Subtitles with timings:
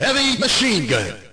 [0.00, 1.29] Heavy machine gun.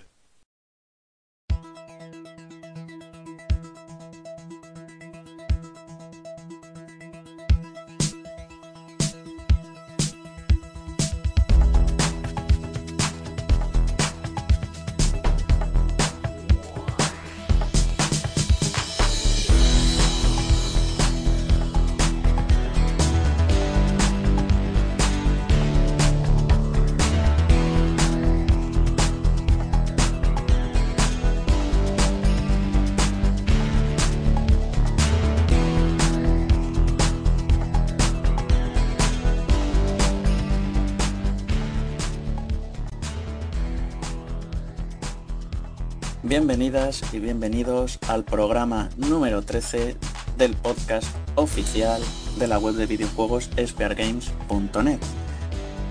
[46.57, 49.95] Bienvenidas y bienvenidos al programa número 13
[50.39, 52.01] del podcast oficial
[52.39, 54.97] de la web de videojuegos speargames.net.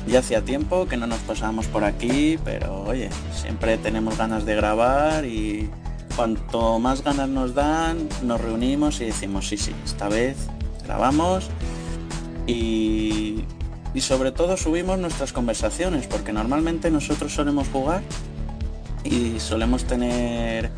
[0.09, 4.57] Ya hacía tiempo que no nos pasábamos por aquí, pero oye, siempre tenemos ganas de
[4.57, 5.71] grabar y
[6.17, 10.37] cuanto más ganas nos dan, nos reunimos y decimos, sí, sí, esta vez
[10.85, 11.49] grabamos
[12.49, 13.45] y,
[13.95, 18.03] y sobre todo subimos nuestras conversaciones, porque normalmente nosotros solemos jugar
[19.07, 20.71] y solemos tener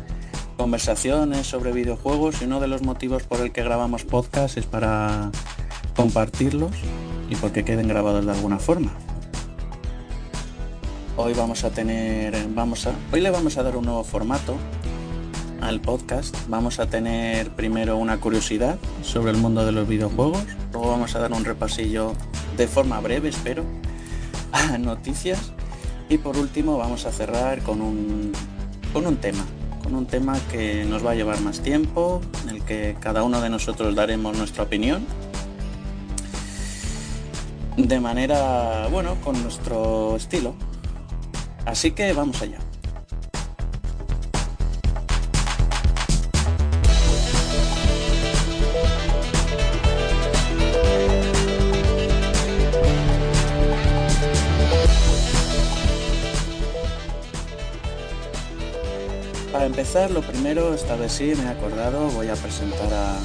[0.57, 5.31] conversaciones sobre videojuegos y uno de los motivos por el que grabamos podcast es para
[5.95, 6.71] compartirlos
[7.29, 8.91] y porque queden grabados de alguna forma.
[11.17, 14.55] Hoy vamos a tener, vamos a, hoy le vamos a dar un nuevo formato
[15.61, 16.35] al podcast.
[16.47, 21.19] Vamos a tener primero una curiosidad sobre el mundo de los videojuegos, luego vamos a
[21.19, 22.13] dar un repasillo
[22.57, 23.63] de forma breve, espero,
[24.51, 25.51] a noticias
[26.09, 28.31] y por último vamos a cerrar con un,
[28.91, 29.45] con un tema,
[29.83, 33.39] con un tema que nos va a llevar más tiempo, en el que cada uno
[33.39, 35.05] de nosotros daremos nuestra opinión.
[37.77, 40.55] De manera, bueno, con nuestro estilo.
[41.65, 42.59] Así que vamos allá.
[59.51, 63.17] Para empezar, lo primero, esta vez sí me he acordado, voy a presentar a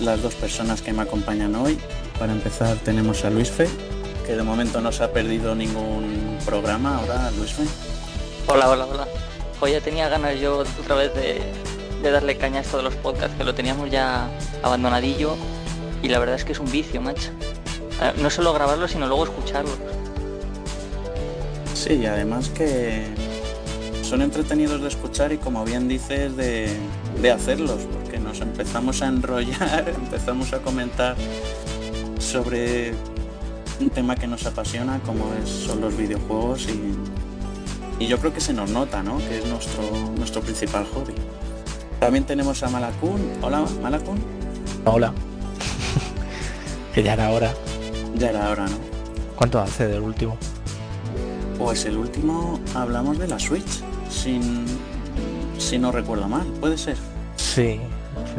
[0.00, 1.78] las dos personas que me acompañan hoy.
[2.18, 3.66] Para empezar tenemos a Luis Fe,
[4.26, 6.98] que de momento no se ha perdido ningún programa.
[6.98, 7.62] Ahora, Luis Fe.
[8.46, 9.08] Hola, hola, hola.
[9.60, 11.40] Hoy ya tenía ganas yo otra vez de,
[12.02, 14.28] de darle caña a esto de los podcasts, que lo teníamos ya
[14.62, 15.36] abandonadillo.
[16.02, 17.30] Y la verdad es que es un vicio, macho.
[18.02, 19.72] Eh, No solo grabarlo, sino luego escucharlo.
[21.74, 23.06] Sí, y además que
[24.10, 26.68] son entretenidos de escuchar y como bien dices de,
[27.22, 31.14] de hacerlos, porque nos empezamos a enrollar, empezamos a comentar
[32.18, 32.92] sobre
[33.78, 38.40] un tema que nos apasiona como es, son los videojuegos y, y yo creo que
[38.40, 39.18] se nos nota, ¿no?
[39.18, 39.84] Que es nuestro,
[40.18, 41.14] nuestro principal hobby.
[42.00, 43.20] También tenemos a Malakun.
[43.42, 44.18] Hola, Malakun.
[44.86, 45.12] Hola.
[46.94, 47.54] que ya era hora.
[48.16, 48.76] Ya era hora, ¿no?
[49.36, 50.36] ¿Cuánto hace del último?
[51.60, 53.84] Pues el último hablamos de la Switch,
[54.22, 54.66] sin,
[55.58, 56.96] si no recuerdo mal, puede ser.
[57.36, 57.80] Sí,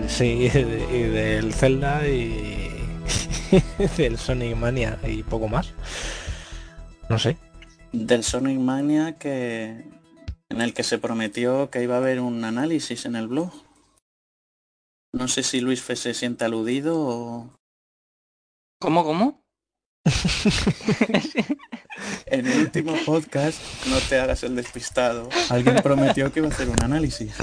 [0.08, 2.70] sí, y de- y del Zelda y
[3.98, 5.74] del Sonic Mania y poco más.
[7.10, 7.38] No sé.
[7.92, 9.84] Del Sonic Mania que
[10.50, 13.52] en el que se prometió que iba a haber un análisis en el blog.
[15.14, 17.50] No sé si Luis Fe se siente aludido o
[18.80, 19.42] ¿Cómo, cómo?
[22.26, 25.30] en el último podcast, no te hagas el despistado.
[25.50, 27.34] Alguien prometió que iba a hacer un análisis.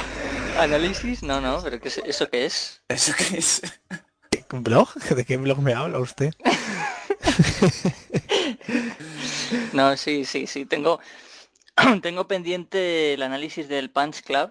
[0.58, 1.22] ¿Análisis?
[1.22, 2.82] No, no, pero ¿qué es- ¿eso qué es?
[2.88, 3.62] ¿Eso qué es?
[4.52, 4.92] ¿Un blog?
[4.94, 6.32] ¿De qué blog me habla usted?
[9.72, 10.64] No, sí, sí, sí.
[10.66, 11.00] Tengo,
[12.02, 14.50] tengo pendiente el análisis del Punch Club.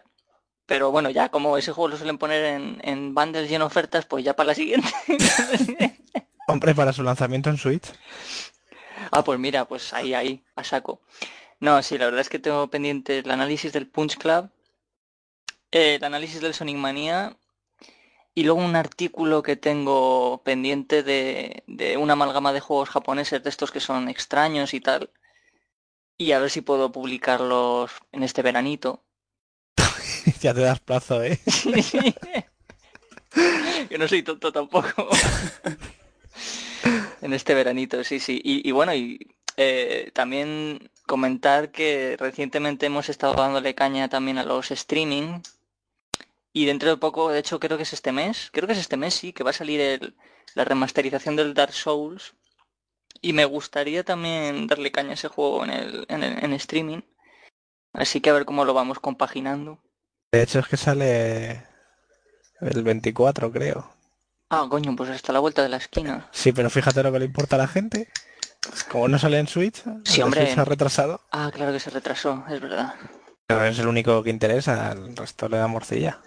[0.66, 4.06] Pero bueno, ya como ese juego lo suelen poner en, en bundles y en ofertas,
[4.06, 4.90] pues ya para la siguiente.
[6.50, 7.86] Hombre, para su lanzamiento en Switch.
[9.12, 11.02] Ah, pues mira, pues ahí, ahí, a saco.
[11.60, 14.50] No, sí, la verdad es que tengo pendiente el análisis del Punch Club,
[15.72, 17.38] el análisis del Sonic Mania
[18.36, 23.50] y luego un artículo que tengo pendiente de, de una amalgama de juegos japoneses de
[23.50, 25.10] estos que son extraños y tal.
[26.18, 29.04] Y a ver si puedo publicarlos en este veranito.
[30.42, 31.40] ya te das plazo, ¿eh?
[33.90, 35.10] que no soy tonto tampoco.
[37.22, 38.42] En este veranito, sí, sí.
[38.44, 39.20] Y, bueno, y
[39.58, 45.42] eh, también comentar que recientemente hemos estado dándole caña también a los streaming.
[46.54, 48.98] Y dentro de poco, de hecho creo que es este mes, creo que es este
[48.98, 50.16] mes, sí, que va a salir el,
[50.56, 52.34] la remasterización del Dark Souls.
[53.22, 57.02] Y me gustaría también darle caña a ese juego en, el, en, el- en streaming.
[57.94, 59.80] Así que a ver cómo lo vamos compaginando.
[60.32, 61.64] De hecho es que sale
[62.62, 63.97] el 24, creo.
[64.50, 66.30] Ah, coño, pues hasta la vuelta de la esquina.
[66.32, 68.08] Sí, pero fíjate lo que le importa a la gente.
[68.90, 70.42] Como no sale en Switch, Sí, hombre.
[70.42, 71.22] Switch se ha retrasado.
[71.32, 72.96] Ah, claro que se retrasó, es verdad.
[73.48, 76.22] Pero es el único que interesa, el resto le da morcilla.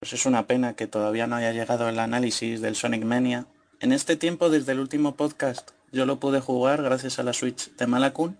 [0.00, 3.46] Pues es una pena que todavía no haya llegado el análisis del Sonic Mania.
[3.80, 7.74] En este tiempo, desde el último podcast, yo lo pude jugar gracias a la Switch
[7.76, 8.38] de Malakun.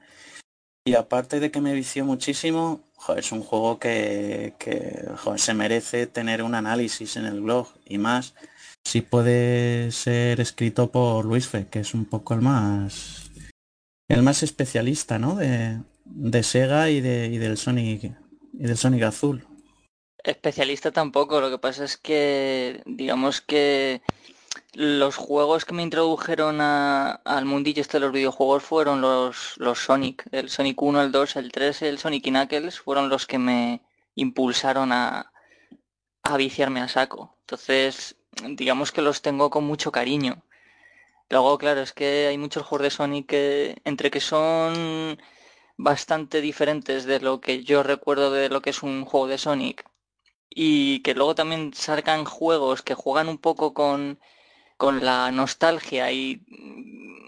[0.85, 5.55] Y aparte de que me vició muchísimo, joder, es un juego que, que, joder, se
[5.55, 8.35] merece tener un análisis en el blog y más.
[8.85, 13.31] Si puede ser escrito por Luis Fe, que es un poco el más
[14.09, 15.37] el más especialista, ¿no?
[15.37, 18.05] De, de Sega y, de, y del Sonic
[18.53, 19.47] y del Sonic Azul.
[20.23, 24.03] Especialista tampoco, lo que pasa es que digamos que
[24.75, 29.79] los juegos que me introdujeron a- al mundillo este de los videojuegos fueron los, los
[29.79, 33.39] Sonic, el Sonic 1, el 2, el 3, el Sonic y Knuckles fueron los que
[33.39, 33.83] me
[34.15, 35.33] impulsaron a,
[36.23, 37.37] a viciarme a saco.
[37.41, 38.17] Entonces,
[38.51, 40.43] digamos que los tengo con mucho cariño.
[41.31, 45.19] Luego, claro, es que hay muchos juegos de Sonic que entre que son
[45.77, 49.85] bastante diferentes de lo que yo recuerdo de lo que es un juego de Sonic
[50.51, 54.21] y que luego también sacan juegos que juegan un poco con,
[54.77, 57.27] con la nostalgia y mm,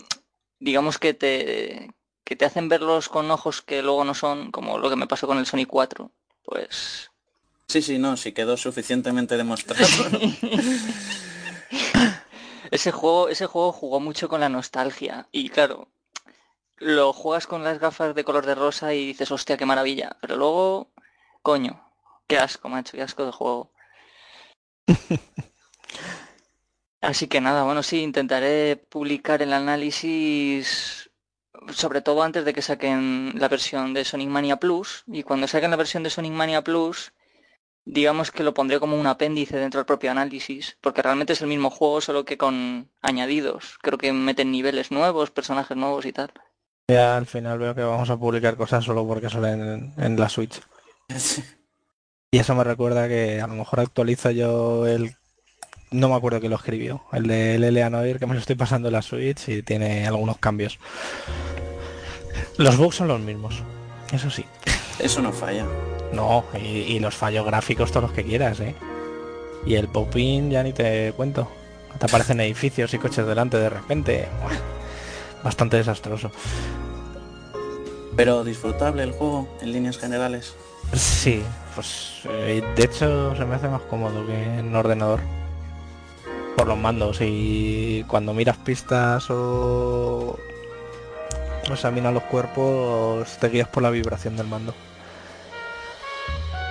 [0.60, 1.90] digamos que te,
[2.24, 5.26] que te hacen verlos con ojos que luego no son, como lo que me pasó
[5.26, 6.10] con el Sonic 4.
[6.44, 7.10] Pues
[7.69, 9.87] Sí, sí, no, sí quedó suficientemente demostrado.
[12.70, 15.88] ese juego, ese juego jugó mucho con la nostalgia y claro,
[16.76, 20.16] lo juegas con las gafas de color de rosa y dices, hostia, qué maravilla.
[20.20, 20.93] Pero luego,
[21.43, 21.88] coño,
[22.26, 23.72] qué asco, macho, qué asco de juego.
[27.00, 31.11] Así que nada, bueno, sí, intentaré publicar el análisis,
[31.70, 35.05] sobre todo antes de que saquen la versión de Sonic Mania Plus.
[35.06, 37.12] Y cuando saquen la versión de Sonic Mania Plus,
[37.84, 41.48] digamos que lo pondré como un apéndice dentro del propio análisis, porque realmente es el
[41.48, 43.78] mismo juego, solo que con añadidos.
[43.82, 46.32] Creo que meten niveles nuevos, personajes nuevos y tal.
[46.88, 50.28] Ya al final veo que vamos a publicar cosas solo porque salen en, en la
[50.28, 50.60] Switch.
[52.31, 55.14] Y eso me recuerda que a lo mejor actualizo yo el...
[55.92, 57.04] No me acuerdo que lo escribió.
[57.12, 60.38] El de LLA Noir, que me lo estoy pasando en la Switch y tiene algunos
[60.38, 60.80] cambios.
[62.58, 63.62] Los bugs son los mismos.
[64.12, 64.44] Eso sí.
[64.98, 65.64] Eso no falla.
[66.12, 68.74] No, y, y los fallos gráficos todos los que quieras, ¿eh?
[69.66, 71.48] Y el pop-in ya ni te cuento.
[71.98, 74.28] Te aparecen edificios y coches delante de repente.
[75.42, 76.30] Bastante desastroso.
[78.16, 80.54] Pero disfrutable el juego en líneas generales.
[80.92, 81.42] Sí,
[81.74, 85.20] pues eh, de hecho se me hace más cómodo que en ordenador.
[86.56, 90.38] Por los mandos y cuando miras pistas o
[91.68, 94.74] o examinas los cuerpos te guías por la vibración del mando.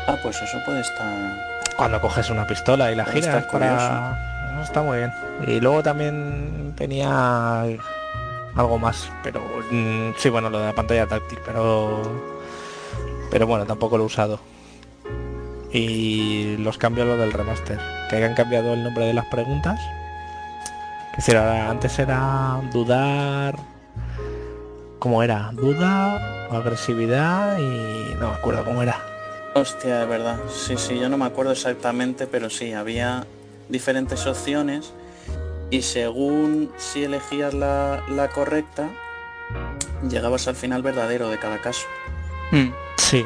[0.07, 1.53] Ah, pues eso puede estar...
[1.77, 4.17] Cuando coges una pistola y la Puede giras para...
[4.53, 5.13] Eso Está muy bien.
[5.47, 7.61] Y luego también tenía
[8.55, 9.41] algo más, pero
[9.71, 12.01] mm, sí, bueno, lo de la pantalla táctil, pero
[13.33, 14.39] pero bueno, tampoco lo he usado.
[15.71, 19.79] Y los cambios lo del remaster, que hayan cambiado el nombre de las preguntas.
[21.13, 23.55] Que ahora antes era dudar,
[24.99, 25.49] ¿cómo era?
[25.53, 29.12] Duda, agresividad y no me acuerdo cómo era.
[29.55, 30.39] Hostia, de verdad.
[30.51, 33.25] Sí, sí, yo no me acuerdo exactamente, pero sí, había
[33.69, 34.93] diferentes opciones
[35.69, 38.89] y según si elegías la, la correcta,
[40.09, 41.85] llegabas al final verdadero de cada caso.
[42.51, 42.69] Hmm.
[42.97, 43.25] Sí,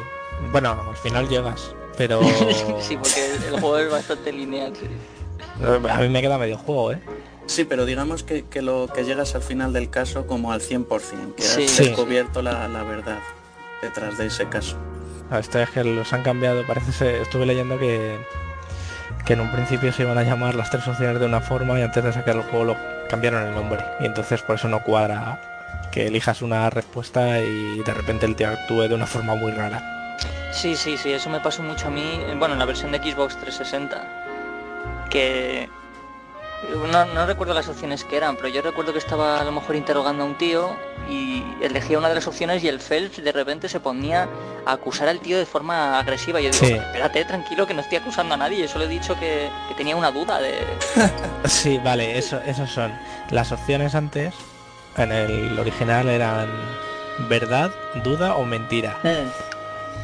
[0.52, 2.20] bueno, al final llegas, pero
[2.80, 4.72] sí, porque el juego es bastante lineal.
[4.76, 4.86] sí.
[5.90, 7.00] a mí me queda medio juego, ¿eh?
[7.46, 11.34] Sí, pero digamos que, que lo que llegas al final del caso como al 100%,
[11.34, 11.66] que has Sí.
[11.68, 11.84] Sí.
[11.86, 13.18] descubierto la, la verdad
[13.80, 14.76] detrás de ese caso.
[15.30, 18.18] A Esto es que los han cambiado, parece ser, estuve leyendo que,
[19.26, 21.82] que en un principio se iban a llamar las tres opciones de una forma y
[21.82, 22.76] antes de sacar el juego lo
[23.10, 23.84] cambiaron el nombre.
[24.00, 25.38] Y entonces por eso no cuadra
[25.92, 30.16] que elijas una respuesta y de repente el tío actúe de una forma muy rara.
[30.52, 32.98] Sí, sí, sí, eso me pasó mucho a mí, eh, bueno, en la versión de
[32.98, 34.02] Xbox 360,
[35.10, 35.68] que
[36.90, 39.76] no, no recuerdo las opciones que eran, pero yo recuerdo que estaba a lo mejor
[39.76, 40.74] interrogando a un tío
[41.08, 44.28] y elegía una de las opciones y el Phelps de repente se ponía
[44.66, 46.40] a acusar al tío de forma agresiva.
[46.40, 46.72] Yo digo, Sí.
[46.72, 50.10] espérate, tranquilo, que no estoy acusando a nadie, solo he dicho que, que tenía una
[50.10, 50.58] duda de...
[51.46, 52.92] Sí, vale, eso, esos son.
[53.30, 54.34] Las opciones antes,
[54.96, 56.48] en el original eran
[57.28, 57.70] verdad,
[58.04, 58.98] duda o mentira.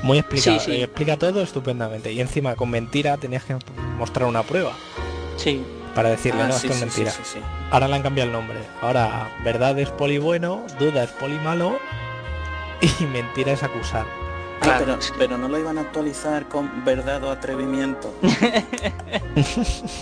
[0.03, 2.13] Muy explicado, Sí, explica todo estupendamente.
[2.13, 3.57] Y encima con mentira tenías que
[3.97, 4.73] mostrar una prueba
[5.37, 7.11] Sí, para decirle, Ah, no, sí, esto es sí, mentira.
[7.11, 7.41] sí, sí, sí.
[7.71, 8.59] Ahora le han cambiado el nombre.
[8.83, 11.79] Ahora verdad es poli bueno, duda es poli malo
[13.01, 14.05] y mentira es acusar.
[14.63, 14.81] Ah,
[15.19, 18.15] pero, no lo iban a actualizar con verdad o atrevimiento.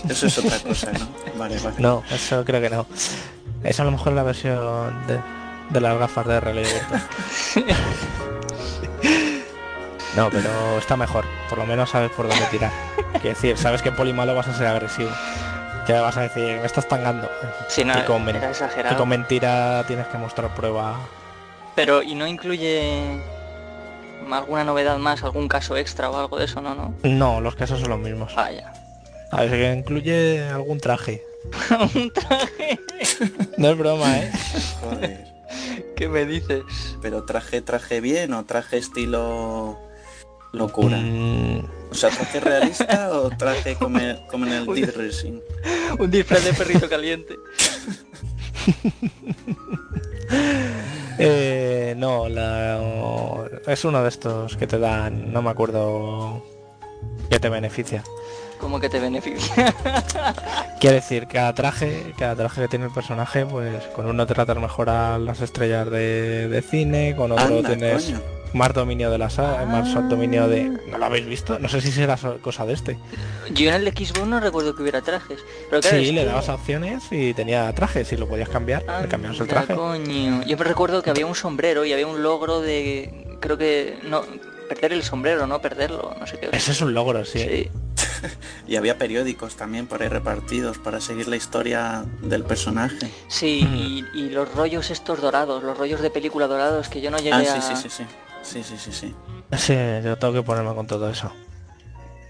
[0.09, 1.07] eso es otra cosa, ¿no?
[1.37, 1.75] Vale, vale.
[1.79, 2.85] No, eso creo que no.
[3.63, 5.19] Es a lo mejor la versión de,
[5.69, 6.69] de las gafas de realidad
[10.15, 11.25] No, pero está mejor.
[11.49, 12.71] Por lo menos sabes por dónde tirar.
[13.21, 15.09] Que decir, sabes que polimalo vas a ser agresivo.
[15.87, 17.29] Ya vas a decir, me estás tangando.
[17.67, 18.97] Sí, no, y con, exagerado.
[18.97, 20.97] con mentira tienes que mostrar prueba.
[21.75, 23.21] Pero, ¿y no incluye
[24.31, 26.75] alguna novedad más, algún caso extra o algo de eso, no?
[26.75, 28.33] No, no los casos son los mismos.
[28.37, 28.73] Ah, ya.
[29.31, 31.23] A ver, que incluye algún traje.
[31.95, 32.79] ¿Un traje?
[33.57, 34.31] no es broma, ¿eh?
[34.81, 35.33] Joder.
[35.95, 36.63] ¿Qué me dices?
[37.01, 39.79] Pero traje, traje bien o traje estilo
[40.53, 40.97] locura.
[40.97, 41.65] Mm.
[41.91, 45.39] O sea, traje realista o traje como, como en el Deep Racing.
[45.99, 47.35] Un disfraz de perrito caliente.
[51.19, 52.79] eh, no, la,
[53.67, 56.43] es uno de estos que te dan, no me acuerdo,
[57.29, 58.03] que te beneficia.
[58.59, 59.55] ¿Cómo que te beneficia?
[60.79, 64.57] Quiere decir, cada traje, cada traje que tiene el personaje, pues con uno te tratas
[64.57, 68.13] mejor a las estrellas de, cine, con otro tienes
[68.53, 70.65] más dominio de la sala, más dominio de...
[70.87, 71.59] ¿No lo habéis visto?
[71.59, 72.97] No sé si será cosa de este.
[73.51, 75.39] Yo en el Xbox no recuerdo que hubiera trajes.
[75.69, 78.83] Pero sí, le dabas opciones y tenía trajes y lo podías cambiar.
[79.01, 79.75] le cambiabas el traje.
[79.75, 80.43] Coño.
[80.45, 83.37] Yo me recuerdo que había un sombrero y había un logro de...
[83.39, 83.97] Creo que...
[84.03, 84.23] no
[84.67, 86.49] Perder el sombrero, no perderlo, no sé qué.
[86.51, 87.69] Ese es un logro, sí.
[88.67, 93.09] y había periódicos también por ahí repartidos para seguir la historia del personaje.
[93.27, 97.33] Sí, y, los rollos estos dorados, los rollos de película dorados que yo no llegué
[97.33, 98.03] ah, sí, sí, sí, sí.
[98.43, 99.15] Sí, sí, sí, sí.
[99.57, 99.73] Sí,
[100.03, 101.31] yo tengo que ponerme con todo eso.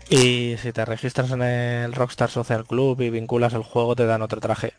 [0.10, 4.22] Y si te registras en el Rockstar Social Club y vinculas el juego, te dan
[4.22, 4.74] otro traje.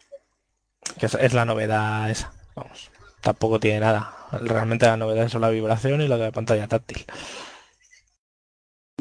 [0.99, 2.33] Que es, la novedad esa.
[2.55, 4.15] Vamos, tampoco tiene nada.
[4.33, 7.05] Realmente la novedad es la vibración y la de pantalla táctil.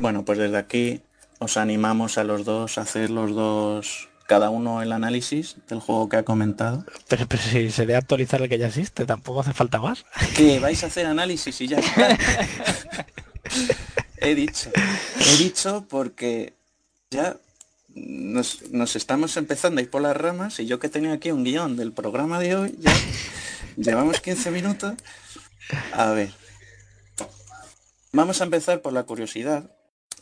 [0.01, 1.01] Bueno, pues desde aquí
[1.39, 6.09] os animamos a los dos a hacer los dos cada uno el análisis del juego
[6.09, 6.83] que ha comentado.
[7.07, 10.05] Pero, pero si se debe actualizar el que ya existe, tampoco hace falta más.
[10.35, 11.77] Que vais a hacer análisis y ya
[14.17, 14.71] he dicho.
[15.19, 16.55] He dicho porque
[17.11, 17.37] ya
[17.93, 21.43] nos, nos, estamos empezando a ir por las ramas y yo que tenía aquí un
[21.43, 22.91] guion del programa de hoy, ya
[23.77, 24.93] llevamos 15 minutos.
[25.91, 26.31] A ver.
[28.11, 29.69] Vamos a empezar por la curiosidad,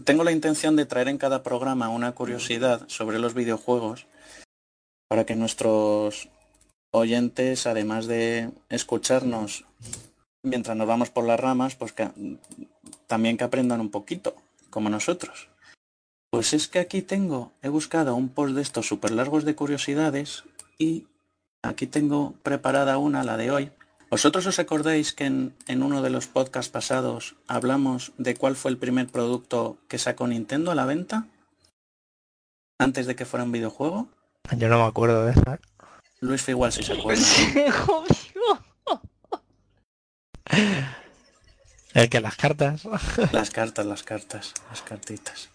[0.03, 4.07] tengo la intención de traer en cada programa una curiosidad sobre los videojuegos
[5.07, 6.29] para que nuestros
[6.91, 9.65] oyentes, además de escucharnos
[10.43, 11.93] mientras nos vamos por las ramas, pues
[13.07, 14.35] también que aprendan un poquito,
[14.69, 15.49] como nosotros.
[16.29, 20.43] Pues es que aquí tengo, he buscado un post de estos súper largos de curiosidades
[20.77, 21.07] y
[21.61, 23.71] aquí tengo preparada una, la de hoy,
[24.11, 28.77] ¿Vosotros os acordáis que en, uno de los podcasts pasados hablamos de cuál fue el
[28.77, 31.27] primer producto que sacó Nintendo a la venta?
[32.77, 34.09] Antes de que fuera un videojuego.
[34.57, 35.57] Yo no me acuerdo de eso.
[36.19, 37.23] Luis fue igual si se acuerda.
[41.93, 42.83] el que las cartas.
[43.31, 45.47] las cartas, las cartas, las cartitas.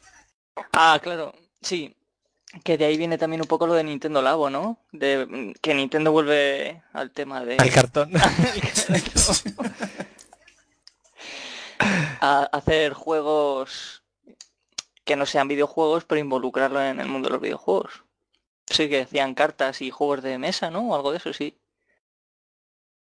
[0.72, 1.34] Ah, claro.
[1.60, 1.94] Sí,
[2.64, 4.78] que de ahí viene también un poco lo de Nintendo Labo, ¿no?
[4.92, 7.56] De que Nintendo vuelve al tema de...
[7.58, 8.12] Al cartón.
[12.20, 14.02] a hacer juegos
[15.04, 18.04] que no sean videojuegos, pero involucrarlo en el mundo de los videojuegos.
[18.66, 20.88] Sí, que decían cartas y juegos de mesa, ¿no?
[20.88, 21.56] O algo de eso, sí.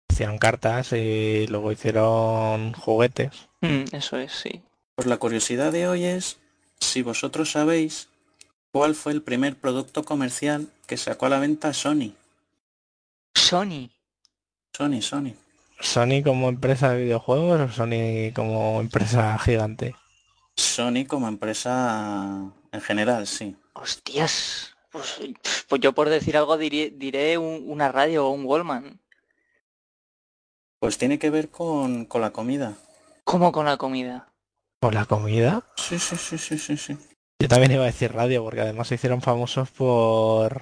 [0.09, 3.47] Hicieron cartas y luego hicieron juguetes.
[3.61, 4.63] Mm, eso es, sí.
[4.95, 6.39] Pues la curiosidad de hoy es
[6.79, 8.09] si vosotros sabéis
[8.71, 12.13] ¿Cuál fue el primer producto comercial que sacó a la venta Sony?
[13.35, 13.89] Sony.
[14.73, 15.33] Sony, Sony.
[15.81, 19.95] ¿Sony como empresa de videojuegos o Sony como empresa gigante?
[20.55, 23.57] Sony como empresa en general, sí.
[23.73, 24.75] Hostias.
[24.89, 25.19] Pues,
[25.67, 29.01] pues yo por decir algo diré, una radio o un Wallman.
[30.79, 32.75] Pues tiene que ver con, con la comida.
[33.25, 34.29] ¿Cómo con la comida?
[34.79, 35.63] ¿Con la comida?
[35.75, 36.97] Sí, sí, sí, sí, sí, sí.
[37.41, 40.61] Yo también iba a decir radio, porque además se hicieron famosos por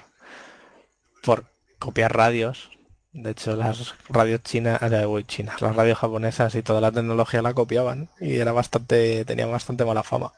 [1.24, 1.46] por
[1.78, 2.70] copiar radios.
[3.12, 7.54] De hecho, las radios chinas, eh, chinas, las radios japonesas y toda la tecnología la
[7.54, 10.32] copiaban y era bastante, tenía bastante mala fama.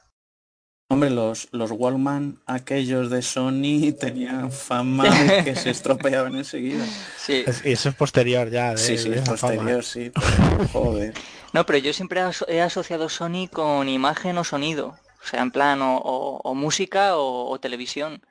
[0.88, 5.06] Hombre, los, los Wallman, aquellos de Sony, tenían fama
[5.44, 6.86] que se estropeaban enseguida.
[7.18, 7.46] Sí.
[7.66, 8.76] y eso es posterior ya.
[8.78, 10.12] sí, sí, es posterior, sí.
[10.74, 11.14] joder.
[11.54, 14.98] No, pero yo siempre he asociado Sony con imagen o sonido.
[15.24, 18.26] O sea, en plan, o, música o, televisión.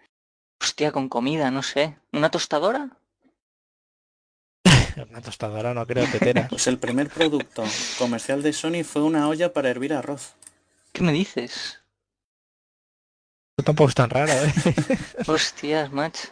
[0.61, 1.97] Hostia, con comida, no sé.
[2.13, 2.91] ¿Una tostadora?
[5.11, 6.49] Una tostadora no creo tetera.
[6.49, 7.65] Pues el primer producto
[7.99, 10.35] comercial de Sony fue una olla para hervir arroz.
[10.93, 11.81] ¿Qué me dices?
[13.57, 14.53] Esto tampoco es tan raro, ¿eh?
[15.27, 16.29] Hostias, macho.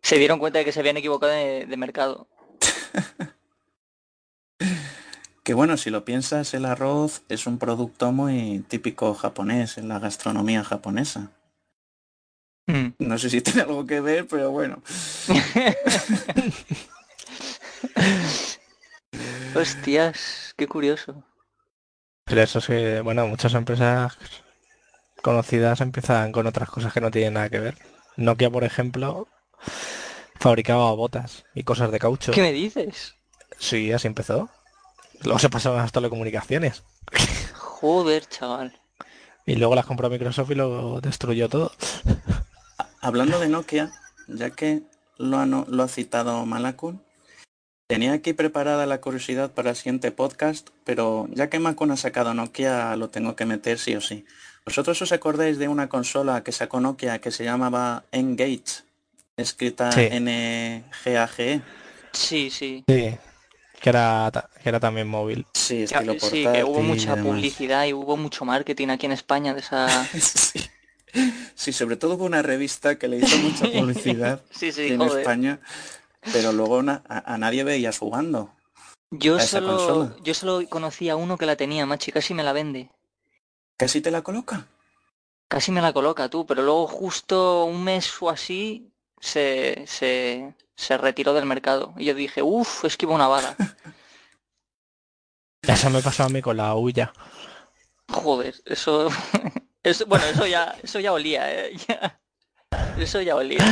[0.00, 2.26] Se dieron cuenta de que se habían equivocado de, de mercado.
[5.42, 9.98] Que bueno, si lo piensas, el arroz es un producto muy típico japonés, en la
[9.98, 11.32] gastronomía japonesa.
[12.66, 12.90] Mm.
[12.98, 14.80] No sé si tiene algo que ver, pero bueno.
[19.54, 21.24] Hostias, qué curioso.
[22.24, 24.16] Pero eso es que, bueno, muchas empresas
[25.22, 27.76] conocidas empiezan con otras cosas que no tienen nada que ver.
[28.16, 29.26] Nokia, por ejemplo,
[30.38, 32.30] fabricaba botas y cosas de caucho.
[32.32, 33.16] ¿Qué me dices?
[33.58, 34.48] Sí, así empezó.
[35.24, 36.82] Luego se pasaron a las telecomunicaciones.
[37.54, 38.78] Joder, chaval.
[39.46, 41.72] Y luego las compró Microsoft y lo destruyó todo.
[43.00, 43.90] Hablando de Nokia,
[44.28, 44.82] ya que
[45.18, 47.02] lo ha, no- lo ha citado Malakun,
[47.88, 52.32] tenía aquí preparada la curiosidad para el siguiente podcast, pero ya que Malakun ha sacado
[52.34, 54.24] Nokia, lo tengo que meter sí o sí.
[54.64, 58.84] ¿Vosotros os acordáis de una consola que sacó Nokia que se llamaba Engage?
[59.36, 60.06] Escrita Sí.
[60.12, 61.62] N-G-A-G-E.
[62.12, 62.84] Sí, sí.
[62.86, 63.16] Sí.
[63.82, 64.30] Que era,
[64.62, 65.44] que era también móvil.
[65.54, 69.60] Sí, estilo sí, que hubo mucha publicidad y hubo mucho marketing aquí en España de
[69.60, 69.88] esa...
[70.20, 70.60] Sí.
[71.54, 75.00] Sí, sobre todo hubo una revista que le hizo mucha publicidad Sí, sí, aquí en
[75.00, 75.18] joder.
[75.18, 75.60] España,
[76.32, 78.54] pero luego na- a, a nadie veías jugando.
[79.10, 80.16] Yo solo, consola.
[80.22, 82.88] yo solo conocía a uno que la tenía, macho, y casi me la vende.
[83.76, 84.66] Casi te la coloca.
[85.48, 90.98] Casi me la coloca tú, pero luego justo un mes o así se, se, se
[90.98, 91.94] retiró del mercado.
[91.96, 93.56] Y yo dije, uff, es que iba una bala.
[95.62, 97.12] Eso me pasó a mí con la Uya.
[98.08, 99.08] Joder, eso,
[99.82, 102.20] eso bueno, eso ya, eso ya olía, eh, ya.
[102.98, 103.64] Eso ya olía.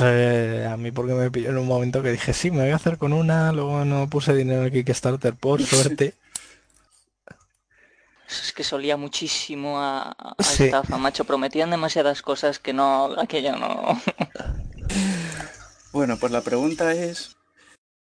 [0.00, 2.76] Eh, a mí porque me pilló en un momento que dije, sí, me voy a
[2.76, 6.14] hacer con una, luego no puse dinero en Kickstarter por suerte.
[8.28, 10.64] Eso es que solía muchísimo a, a Sí.
[10.64, 11.24] estafa, macho.
[11.24, 14.00] Prometían demasiadas cosas que no, aquello no.
[15.92, 17.36] Bueno, pues la pregunta es,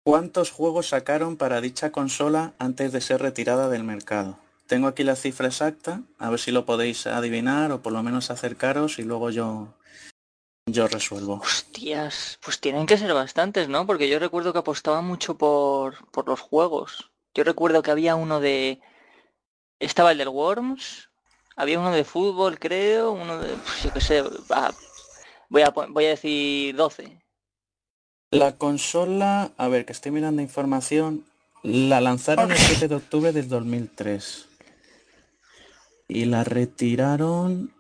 [0.03, 4.41] ¿cuántos juegos sacaron para dicha consola antes de ser retirada del mercado?
[4.67, 8.31] Tengo aquí la cifra exacta, a ver si lo podéis adivinar o por lo menos
[8.33, 9.73] acercaros y luego yo,
[10.67, 11.35] yo resuelvo.
[11.35, 13.87] Hostias, pues tienen que ser bastantes, ¿no?
[13.87, 17.13] Porque yo recuerdo que apostaban mucho por, por los juegos.
[17.35, 18.81] Yo recuerdo que había uno de...
[19.79, 21.09] Estaba el del Worms,
[21.55, 23.55] había uno de fútbol, creo, uno de...
[23.55, 24.25] pues, yo qué sé,
[25.49, 27.21] voy, a, voy a decir 12.
[28.33, 31.25] La consola, a ver, que estoy mirando información,
[31.65, 34.49] la lanzaron el 7 de octubre del 2003.
[36.09, 37.73] Y la retiraron...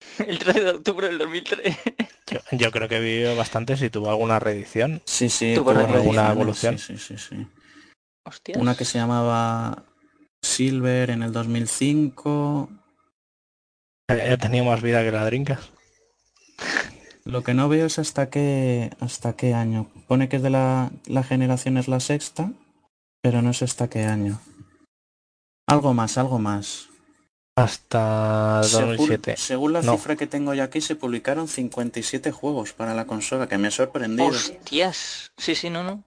[0.24, 1.76] El 13 de octubre del 2003.
[2.30, 5.02] Yo, yo creo que vivió bastante si tuvo alguna reedición.
[5.04, 6.78] Sí, sí, Tuvo tuvo alguna evolución.
[6.78, 7.48] Sí, sí, sí.
[8.24, 8.58] Hostias.
[8.58, 9.84] Una que se llamaba
[10.40, 12.70] Silver en el 2005.
[14.08, 15.72] Ya ya tenía más vida que la Drinkas.
[17.28, 19.86] Lo que no veo es hasta qué hasta qué año.
[20.06, 22.50] Pone que es de la, la generación es la sexta,
[23.22, 24.40] pero no sé hasta qué año.
[25.66, 26.88] Algo más, algo más.
[27.54, 29.36] Hasta Según, 2007.
[29.36, 29.92] según la No.
[29.92, 33.72] cifra que tengo yo aquí, se publicaron 57 juegos para la consola, que me ha
[33.72, 34.28] sorprendido.
[34.28, 35.32] Hostias.
[35.36, 36.04] Sí, sí, no, no.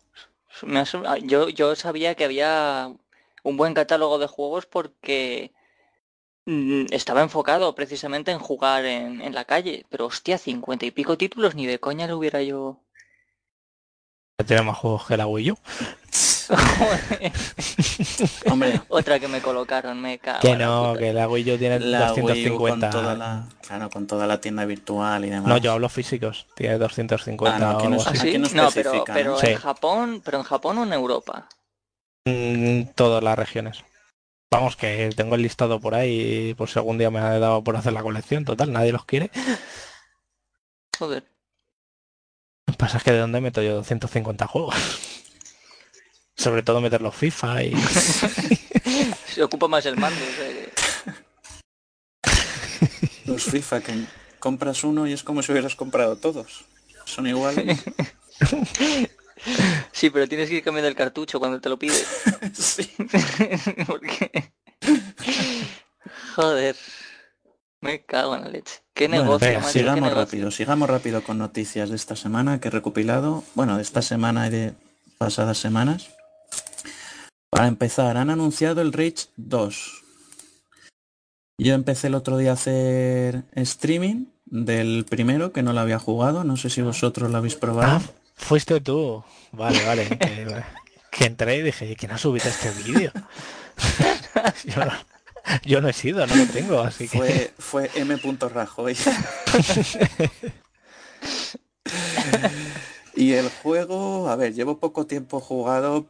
[0.64, 2.92] Me ha sor- yo, yo sabía que había
[3.44, 5.52] un buen catálogo de juegos porque
[6.46, 9.86] estaba enfocado precisamente en jugar en, en la calle.
[9.90, 12.80] Pero hostia, cincuenta y pico títulos, ni de coña lo hubiera yo.
[14.46, 15.54] Tiene más juegos que la Wii
[18.50, 22.12] Hombre, Otra que me colocaron, me cago Que no, que la Wii U tiene la
[22.14, 22.90] Wii U con 250.
[22.90, 25.48] toda la, claro, con toda la tienda virtual y demás.
[25.48, 26.48] No, yo hablo físicos.
[26.56, 28.10] Tiene 250 Ah, no, aquí o no algo sé.
[28.10, 28.22] ¿Ah, así.
[28.22, 28.28] sí?
[28.30, 29.38] Aquí no No, pero, especifican, pero ¿no?
[29.38, 29.48] Sí.
[29.48, 31.48] en Japón, pero en Japón o en Europa.
[32.26, 33.84] Mm, todas las regiones.
[34.52, 37.78] Vamos, que tengo el listado por ahí, por si algún día me ha dado por
[37.78, 38.44] hacer la colección.
[38.44, 39.32] Total, nadie los quiere.
[41.00, 41.24] Joder.
[42.68, 44.76] Lo que pasa es que de dónde meto yo 250 juegos.
[46.36, 47.76] Sobre todo meter los FIFA y...
[49.28, 50.20] Se ocupa más el mando.
[50.22, 50.72] o sea que-
[53.26, 54.06] Los FIFA que
[54.40, 56.66] compras uno y es como si hubieras comprado todos.
[57.06, 57.80] Son iguales.
[59.92, 61.96] Sí, pero tienes que ir cambiando el cartucho cuando te lo pide.
[62.54, 62.90] sí.
[63.88, 64.52] Porque...
[66.36, 66.76] Joder.
[67.82, 68.82] Me cago en la leche.
[68.94, 70.26] Qué Bueno, negocio, qué sigamos negocio.
[70.26, 74.48] rápido, sigamos rápido con noticias de esta semana que he recopilado, bueno, de esta semana
[74.48, 74.74] y de
[75.18, 76.12] pasadas semanas.
[77.50, 80.04] Para empezar, han anunciado el Rage 2.
[81.58, 86.44] Yo empecé el otro día a hacer streaming del primero, que no lo había jugado,
[86.44, 87.98] no sé si vosotros lo habéis probado.
[87.98, 88.02] Ah,
[88.36, 89.24] Fuiste tú.
[89.52, 90.08] Vale, vale.
[90.20, 90.64] que,
[91.12, 93.12] que entré y dije, ¿quién ha subido este vídeo?
[94.66, 94.92] yo, no,
[95.64, 97.18] yo, no, he sido, no lo tengo, así que...
[97.18, 98.18] Fue, fue M.
[98.40, 98.96] Rajoy.
[103.16, 106.08] y el juego, a ver, llevo poco tiempo jugado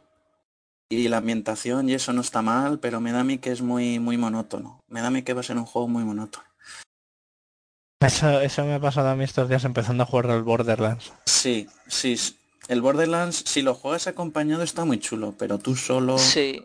[0.88, 3.62] y la ambientación y eso no está mal, pero me da a mí que es
[3.62, 4.80] muy, muy monótono.
[4.88, 6.44] Me da a mí que va a ser un juego muy monótono.
[8.02, 11.12] Eso, eso me ha pasado a mí estos días empezando a jugar al Borderlands.
[11.24, 12.16] Sí, sí.
[12.68, 16.18] El Borderlands, si lo juegas acompañado está muy chulo, pero tú solo...
[16.18, 16.64] Sí.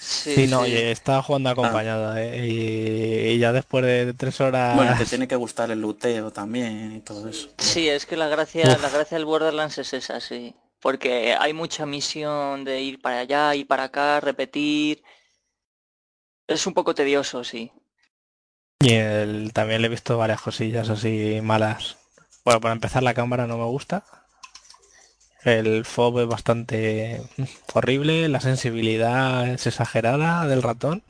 [0.00, 2.22] Sí, no, estaba jugando acompañado ah.
[2.22, 3.32] ¿eh?
[3.34, 4.74] y, ya después de tres horas...
[4.74, 7.50] Bueno, te tiene que gustar el luteo también y todo eso.
[7.58, 10.54] Sí, es que la gracia, la gracia del Borderlands es esa, sí.
[10.80, 15.02] Porque hay mucha misión de ir para allá, ir para acá, repetir.
[16.46, 17.70] Es un poco tedioso, sí.
[18.80, 21.96] Y el, también le he visto varias cosillas así malas.
[22.44, 24.04] Bueno, para empezar la cámara no me gusta.
[25.44, 27.22] El FOB es bastante
[27.72, 31.02] horrible, la sensibilidad es exagerada del ratón.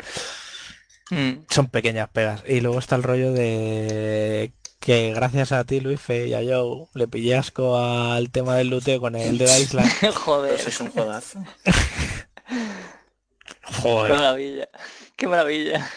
[1.11, 1.45] Mm.
[1.49, 2.43] Son pequeñas pegas.
[2.47, 6.89] Y luego está el rollo de que gracias a ti, Luis Fe, y a Joe,
[6.95, 9.85] le pillé asco al tema del luteo con el de la isla.
[10.15, 10.55] Joder.
[10.55, 11.43] Pues es un jodazo.
[13.83, 14.13] Joder.
[14.13, 14.69] Qué maravilla.
[15.17, 15.91] Qué maravilla.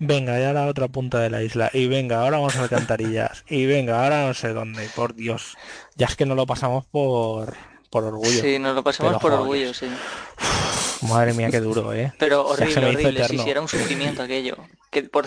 [0.00, 1.70] Venga, ya la otra punta de la isla.
[1.72, 3.44] Y venga, ahora vamos a alcantarillas.
[3.48, 4.88] Y venga, ahora no sé dónde.
[4.94, 5.56] Por Dios.
[5.96, 7.54] Ya es que no lo pasamos por,
[7.90, 8.40] por orgullo.
[8.40, 9.86] Sí, nos lo pasamos por orgullo, sí.
[11.08, 12.12] Madre mía, qué duro, ¿eh?
[12.18, 13.28] Pero horrible, horrible.
[13.28, 14.56] Si, era un sufrimiento aquello.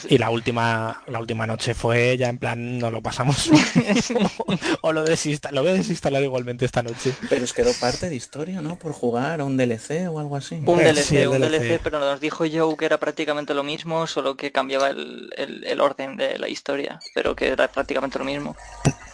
[0.09, 3.49] Y la última la última noche fue ya en plan, no lo pasamos.
[4.81, 7.13] o lo, desista, lo voy a desinstalar igualmente esta noche.
[7.29, 8.77] Pero es quedó parte de historia, ¿no?
[8.77, 10.61] Por jugar a un DLC o algo así.
[10.65, 11.79] Un eh, DLC, un DLC.
[11.83, 16.17] pero nos dijo Joe que era prácticamente lo mismo, solo que cambiaba el, el orden
[16.17, 18.55] de la historia, pero que era prácticamente lo mismo.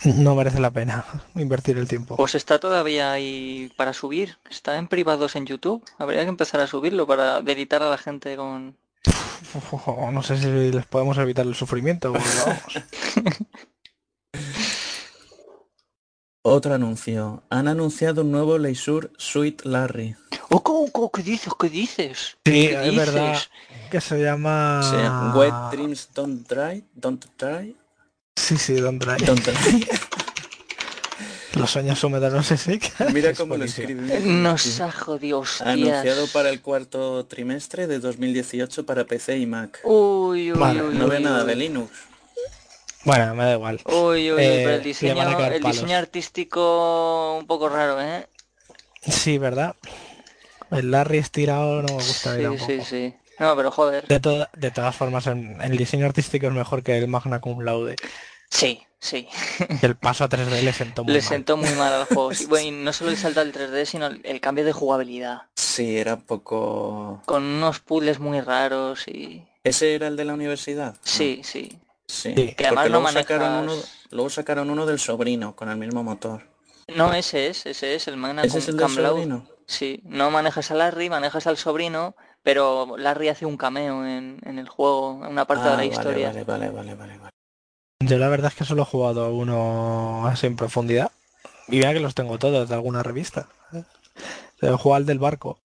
[0.03, 1.05] No merece la pena
[1.35, 2.15] invertir el tiempo.
[2.15, 4.37] Pues está todavía ahí para subir.
[4.49, 5.83] Está en privados en YouTube.
[5.97, 8.77] Habría que empezar a subirlo para delitar a la gente con,
[10.11, 12.13] no sé si les podemos evitar el sufrimiento.
[16.43, 17.43] Otro anuncio.
[17.49, 20.15] Han anunciado un nuevo Leisure Sweet Larry.
[20.49, 21.51] Oh, ¿qué dices?
[21.59, 22.37] ¿Qué dices?
[22.45, 23.37] Sí, es verdad.
[23.91, 25.33] Que se llama...
[25.35, 26.85] Wet Dreams Don't Dry.
[26.93, 27.75] Don't Dry.
[28.37, 29.25] Sí, sí, Don't Dry.
[29.25, 29.87] Don't dry.
[31.57, 32.79] Los sueños húmedos no sé si.
[33.13, 34.19] Mira cómo lo escribe.
[34.21, 39.79] Nos ha jodido, Anunciado para el cuarto trimestre de 2018 para PC y Mac.
[39.83, 40.59] Uy, uy,
[40.93, 41.91] No ve nada de Linux.
[43.03, 43.79] Bueno, me da igual.
[43.85, 48.27] Uy, uy, pero el eh, diseño, el diseño artístico un poco raro, ¿eh?
[49.01, 49.75] Sí, ¿verdad?
[50.71, 52.35] El Larry estirado no me gusta.
[52.35, 53.15] Sí, sí, sí.
[53.39, 54.05] No, pero joder.
[54.07, 57.95] De, de todas formas, el diseño artístico es mejor que el Magna Cum Laude.
[58.49, 59.27] Sí, sí.
[59.81, 62.31] el paso a 3D le sentó muy le sentó muy mal al juego.
[62.49, 65.43] bueno, y no solo el salto al 3D, sino el cambio de jugabilidad.
[65.55, 67.21] Sí, era un poco...
[67.25, 69.45] Con unos puzzles muy raros y...
[69.63, 70.95] ¿Ese era el de la universidad?
[71.03, 71.79] Sí, sí.
[72.07, 73.73] Sí, que además luego, sacaron uno,
[74.11, 76.47] luego sacaron uno del sobrino con el mismo motor.
[76.95, 79.45] No, ese es, ese es el Magna ¿Ese es el del sobrino?
[79.65, 84.57] Sí, no manejas a Larry, manejas al sobrino, pero Larry hace un cameo en, en
[84.57, 86.27] el juego, en una parte de la ah, historia.
[86.29, 87.36] Vale, vale, vale, vale, vale.
[87.99, 91.11] Yo la verdad es que solo he jugado a uno así en profundidad.
[91.67, 93.47] Y mira que los tengo todos de alguna revista.
[94.61, 95.59] He jugado al del barco.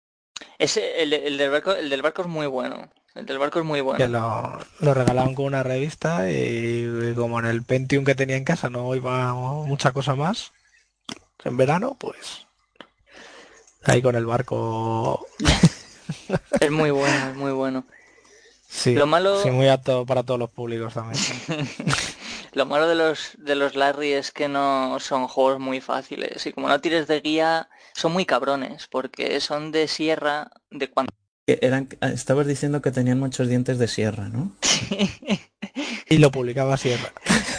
[0.58, 2.88] Ese, el, del barco, el del barco es muy bueno.
[3.14, 3.98] El del barco es muy bueno.
[3.98, 8.44] Que lo, lo regalaban con una revista y, como en el Pentium que tenía en
[8.44, 10.52] casa no iba mucha cosa más,
[11.44, 12.46] en verano, pues
[13.84, 15.26] ahí con el barco.
[16.60, 17.84] es muy bueno, es muy bueno.
[18.74, 19.42] Sí, lo malo...
[19.42, 21.22] sí, muy apto para todos los públicos también.
[22.54, 26.52] Lo malo de los de los Larry es que no son juegos muy fáciles y
[26.52, 31.14] como no tires de guía son muy cabrones porque son de sierra de cuando
[31.46, 34.54] eran estabas diciendo que tenían muchos dientes de sierra, ¿no?
[36.08, 37.12] y lo publicaba Sierra.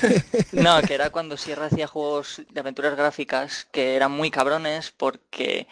[0.52, 5.68] no, que era cuando Sierra hacía juegos de aventuras gráficas que eran muy cabrones porque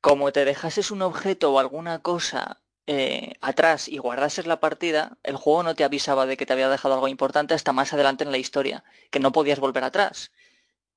[0.00, 5.36] como te dejases un objeto o alguna cosa eh, atrás y guardases la partida, el
[5.36, 8.30] juego no te avisaba de que te había dejado algo importante hasta más adelante en
[8.30, 10.30] la historia, que no podías volver atrás.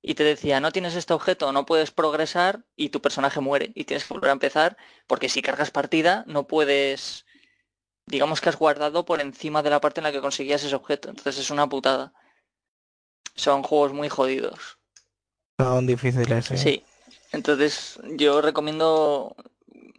[0.02, 3.86] Y te decía, no tienes este objeto, no puedes progresar y tu personaje muere y
[3.86, 7.26] tienes que volver a empezar porque si cargas partida no puedes,
[8.06, 11.10] digamos que has guardado por encima de la parte en la que conseguías ese objeto.
[11.10, 12.14] Entonces es una putada.
[13.36, 14.78] Son juegos muy jodidos.
[15.58, 16.84] Son difíciles, Sí.
[17.32, 19.36] Entonces yo recomiendo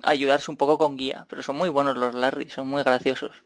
[0.02, 3.42] ayudarse un poco con guía, pero son muy buenos los Larry, son muy graciosos.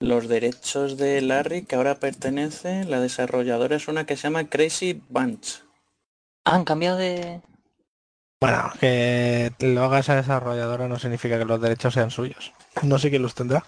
[0.00, 5.02] Los derechos de Larry, que ahora pertenece, la desarrolladora es una que se llama Crazy
[5.08, 5.62] Bunch.
[6.44, 7.42] han cambiado de...
[8.40, 12.52] Bueno, que lo haga esa desarrolladora no significa que los derechos sean suyos.
[12.82, 13.66] No sé quién los tendrá.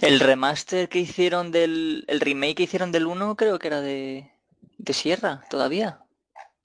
[0.00, 2.04] El remaster que hicieron del...
[2.06, 4.30] El remake que hicieron del 1 creo que era de...
[4.76, 6.04] De Sierra, todavía.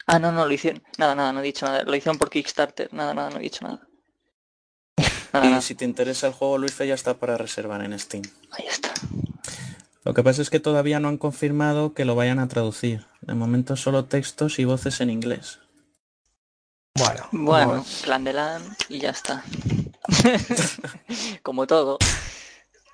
[0.05, 0.83] Ah, no, no, lo hicieron.
[0.97, 1.83] Nada, nada, no he dicho nada.
[1.83, 2.93] Lo hicieron por Kickstarter.
[2.93, 3.87] Nada, nada, no he dicho nada.
[5.57, 8.23] y si te interesa el juego, Luis, ya está para reservar en Steam.
[8.51, 8.93] Ahí está.
[10.03, 13.05] Lo que pasa es que todavía no han confirmado que lo vayan a traducir.
[13.21, 15.59] De momento solo textos y voces en inglés.
[16.95, 19.43] Bueno, bueno, plan de LAN y ya está.
[21.41, 21.97] Como todo.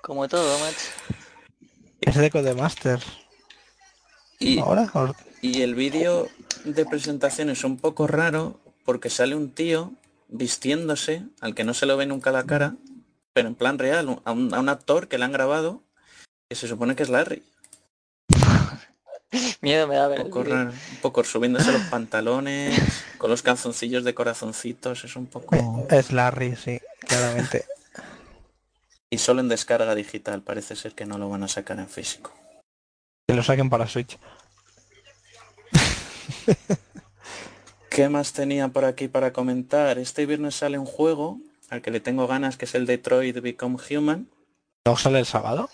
[0.01, 0.77] Como todo, macho.
[2.01, 2.99] Es de Codemaster.
[4.39, 4.89] Y, ¿Ahora?
[5.41, 6.29] y el vídeo
[6.63, 9.93] de presentación es un poco raro porque sale un tío
[10.27, 12.75] vistiéndose, al que no se lo ve nunca la cara,
[13.33, 15.83] pero en plan real, a un, a un actor que le han grabado
[16.49, 17.43] que se supone que es Larry.
[19.61, 20.21] Miedo me da ver.
[20.21, 22.79] Un poco, un poco subiéndose los pantalones,
[23.17, 25.87] con los calzoncillos de corazoncitos, es un poco...
[25.89, 27.65] Es Larry, sí, claramente.
[29.11, 32.33] y solo en descarga digital, parece ser que no lo van a sacar en físico.
[33.27, 34.17] Que lo saquen para Switch.
[37.89, 39.97] ¿Qué más tenía por aquí para comentar?
[39.97, 43.77] Este viernes sale un juego al que le tengo ganas, que es el Detroit Become
[43.89, 44.27] Human.
[44.85, 45.69] ¿No sale el sábado?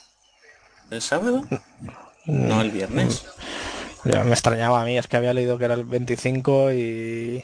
[0.91, 1.43] ¿El sábado?
[2.25, 3.25] No, el viernes.
[4.03, 7.43] Ya me extrañaba a mí, es que había leído que era el 25 y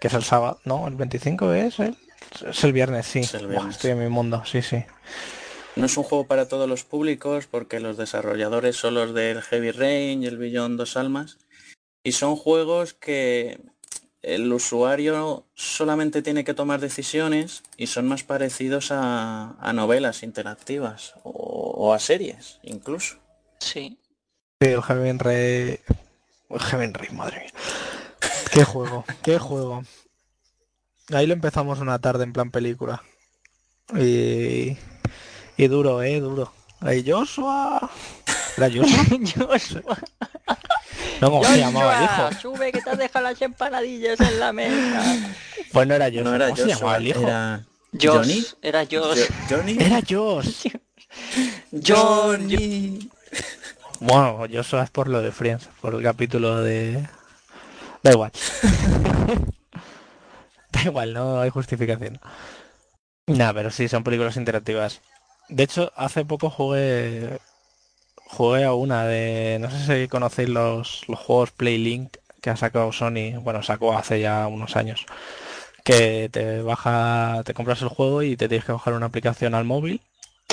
[0.00, 0.60] que es el sábado.
[0.64, 1.96] No, el 25 es el,
[2.46, 3.20] es el viernes, sí.
[3.20, 4.84] estoy en mi mundo, sí, sí.
[5.76, 9.70] No es un juego para todos los públicos porque los desarrolladores son los del Heavy
[9.72, 11.38] Rain y el Billón Dos Almas.
[12.04, 13.58] Y son juegos que
[14.24, 21.92] el usuario solamente tiene que tomar decisiones y son más parecidos a, novelas interactivas o,
[21.92, 23.16] a series incluso.
[23.58, 23.98] Sí.
[24.60, 25.80] Sí, el Heaven Ray...
[26.50, 27.52] El Heaven Ray, madre mía.
[28.52, 29.82] Qué juego, qué juego.
[31.12, 33.02] Ahí lo empezamos una tarde en plan película.
[33.94, 34.76] Y,
[35.56, 36.52] y duro, eh, duro.
[36.80, 37.90] Ahí Joshua.
[38.56, 39.18] ¿Era Joshua?
[39.48, 39.98] Joshua.
[41.24, 42.32] No, ¿cómo se llamaba el hijo?
[42.38, 45.02] Sube que te has dejado las empanadillas en la mesa.
[45.72, 47.22] Pues no era yo, no era ¿Cómo se llamaba el hijo?
[47.22, 47.64] Era...
[47.98, 48.44] Johnny.
[48.60, 49.20] Era Josh.
[49.48, 49.78] Johnny.
[49.80, 50.66] Era Josh.
[51.72, 53.08] Johnny.
[54.00, 57.08] Bueno, Joshua es por lo de Friends, por el capítulo de...
[58.02, 58.30] Da igual.
[60.72, 62.20] da igual, no hay justificación.
[63.28, 65.00] Nada, pero sí, son películas interactivas.
[65.48, 67.38] De hecho, hace poco jugué
[68.34, 72.92] jugué a una de, no sé si conocéis los, los juegos Playlink que ha sacado
[72.92, 75.06] Sony, bueno, sacó hace ya unos años,
[75.82, 79.64] que te baja, te compras el juego y te tienes que bajar una aplicación al
[79.64, 80.02] móvil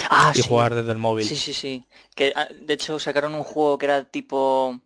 [0.10, 1.28] ah, y jugar desde el móvil.
[1.28, 1.86] Sí, sí, sí.
[2.16, 4.80] Que ah, de hecho sacaron un juego que era tipo,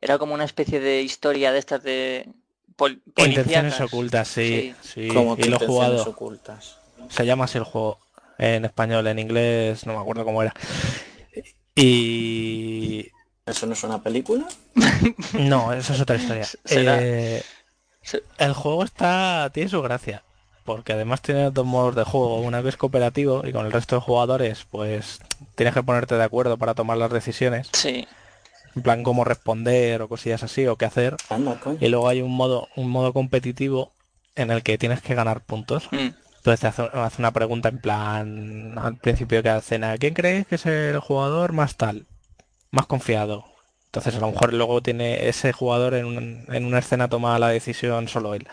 [0.00, 2.28] era como una especie de historia de estas de
[2.76, 5.08] pol Intenciones ocultas, sí, sí.
[5.08, 6.02] Como y lo he jugado.
[6.04, 6.78] Ocultas.
[7.08, 7.98] Se llama así el juego
[8.38, 10.54] en español, en inglés, no me acuerdo cómo era.
[11.76, 13.12] Y...
[13.44, 14.46] ¿Eso no es una película?
[15.38, 16.48] no, eso es otra historia.
[16.68, 17.42] Eh,
[18.38, 20.22] el juego está tiene su gracia,
[20.64, 22.40] porque además tiene dos modos de juego.
[22.40, 25.20] Una que es cooperativo y con el resto de jugadores, pues
[25.56, 27.68] tienes que ponerte de acuerdo para tomar las decisiones.
[27.72, 28.06] Sí.
[28.76, 31.16] En plan cómo responder o cosillas así o qué hacer.
[31.80, 33.90] y luego hay un modo, un modo competitivo
[34.36, 35.88] en el que tienes que ganar puntos.
[35.90, 36.08] Mm.
[36.46, 39.98] Entonces te hace, una pregunta en plan al principio de cada cena.
[39.98, 42.06] ¿Quién crees que es el jugador más tal?
[42.70, 43.46] Más confiado.
[43.86, 48.06] Entonces a lo mejor luego tiene ese jugador en, en una escena toma la decisión
[48.06, 48.46] solo él.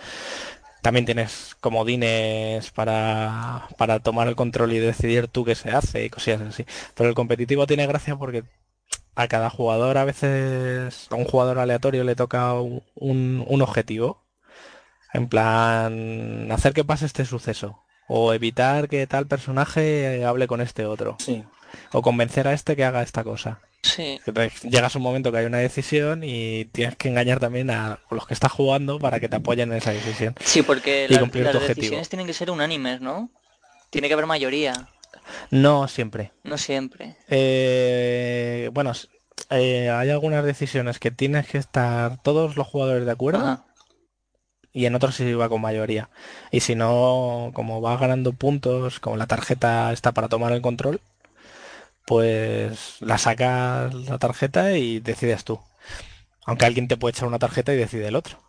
[0.81, 6.09] También tienes comodines para, para tomar el control y decidir tú qué se hace y
[6.09, 6.65] cosillas así.
[6.95, 8.43] Pero el competitivo tiene gracia porque
[9.13, 14.23] a cada jugador a veces, a un jugador aleatorio le toca un, un objetivo.
[15.13, 20.85] En plan, hacer que pase este suceso o evitar que tal personaje hable con este
[20.85, 21.17] otro.
[21.19, 21.43] Sí.
[21.91, 23.59] O convencer a este que haga esta cosa.
[23.81, 24.19] Sí.
[24.63, 28.25] Llegas a un momento que hay una decisión y tienes que engañar también a los
[28.25, 30.35] que estás jugando para que te apoyen en esa decisión.
[30.39, 33.29] Sí, porque las, decisiones tienen que ser unánimes, ¿no?
[33.89, 34.87] Tiene que haber mayoría.
[35.51, 36.31] No siempre.
[36.43, 37.17] No siempre.
[37.29, 38.93] Eh, bueno,
[39.49, 43.63] eh, hay algunas decisiones que tienes que estar todos los jugadores de acuerdo
[44.73, 46.09] y en otros sí va con mayoría.
[46.51, 50.99] Y si no, como va ganando puntos, como la tarjeta está para tomar el control,
[52.05, 55.59] pues la sacas la tarjeta y decides tú.
[56.45, 58.39] Aunque alguien te puede echar una tarjeta y decide el otro.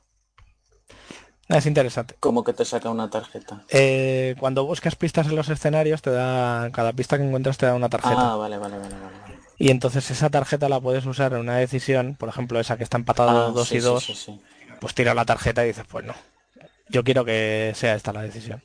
[1.48, 2.16] Es interesante.
[2.20, 3.64] ¿Cómo que te saca una tarjeta?
[3.68, 7.74] Eh, cuando buscas pistas en los escenarios, te da cada pista que encuentras te da
[7.74, 8.32] una tarjeta.
[8.32, 9.34] Ah, vale, vale, vale, vale.
[9.58, 12.96] Y entonces esa tarjeta la puedes usar en una decisión, por ejemplo, esa que está
[12.96, 14.30] empatada 2 Ah, y 2,
[14.80, 16.14] pues tiras la tarjeta y dices, pues no,
[16.90, 18.62] yo quiero que sea esta la decisión.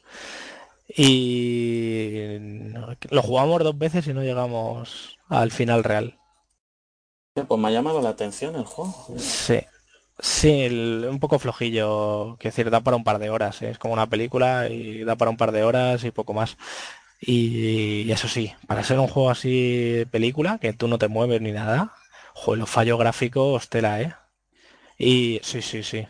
[0.90, 2.38] Y
[3.12, 6.18] lo jugamos dos veces y no llegamos al final real.
[7.48, 8.94] Pues me ha llamado la atención el juego.
[9.18, 9.60] Sí,
[10.20, 13.72] sí, el- un poco flojillo, que decir, da para un par de horas, ¿eh?
[13.72, 16.58] es como una película y da para un par de horas y poco más.
[17.22, 21.42] Y, y eso sí, para ser un juego así película, que tú no te mueves
[21.42, 21.94] ni nada,
[22.34, 24.14] joder, los fallos gráficos, tela, ¿eh?
[25.00, 26.08] Y sí, sí, sí.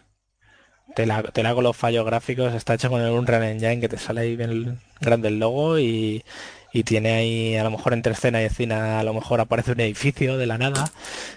[0.96, 4.22] Tela, tela con los fallos gráficos, está hecho con el Unreal Engine que te sale
[4.22, 6.24] ahí bien el- grande el logo y,
[6.74, 9.80] y tiene ahí a lo mejor entre escena y escena a lo mejor aparece un
[9.82, 10.92] edificio de la nada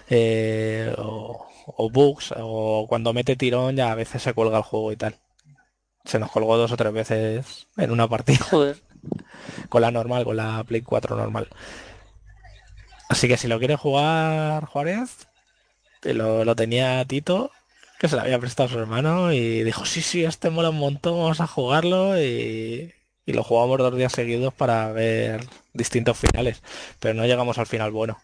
[0.09, 4.91] eh, o, o bugs o cuando mete tirón ya a veces se cuelga el juego
[4.91, 5.15] y tal.
[6.05, 8.77] Se nos colgó dos o tres veces en una partida Joder.
[9.69, 11.47] con la normal, con la Play 4 normal.
[13.09, 15.27] Así que si lo quiere jugar Juárez,
[16.03, 17.51] lo, lo tenía Tito,
[17.99, 20.79] que se lo había prestado a su hermano y dijo, sí, sí, este mola un
[20.79, 22.93] montón, vamos a jugarlo y,
[23.25, 26.61] y lo jugamos dos días seguidos para ver distintos finales,
[26.99, 28.19] pero no llegamos al final bueno.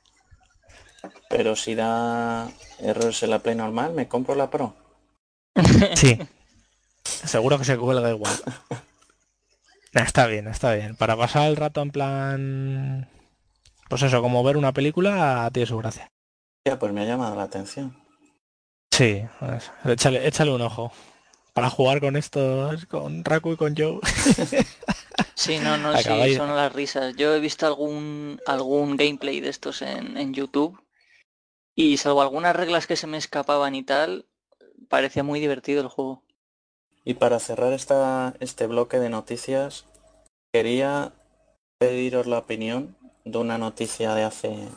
[1.29, 4.75] Pero si da errores en la Play normal, me compro la Pro.
[5.95, 6.19] Sí.
[7.03, 8.33] Seguro que se cuelga igual.
[9.93, 10.95] Está bien, está bien.
[10.95, 13.09] Para pasar el rato en plan...
[13.89, 16.11] Pues eso, como ver una película, tiene su gracia.
[16.67, 17.95] Ya, pues me ha llamado la atención.
[18.93, 20.91] Sí, pues, échale, échale un ojo.
[21.53, 23.99] Para jugar con estos, con Raku y con Joe.
[25.35, 27.15] Sí, no, no, Acabáis- sí, son las risas.
[27.15, 30.83] Yo he visto algún algún gameplay de estos en, en YouTube
[31.75, 34.25] y salvo algunas reglas que se me escapaban y tal,
[34.89, 36.23] parecía muy divertido el juego.
[37.05, 39.85] Y para cerrar esta, este bloque de noticias,
[40.53, 41.13] quería
[41.77, 44.67] pediros la opinión de una noticia de hace,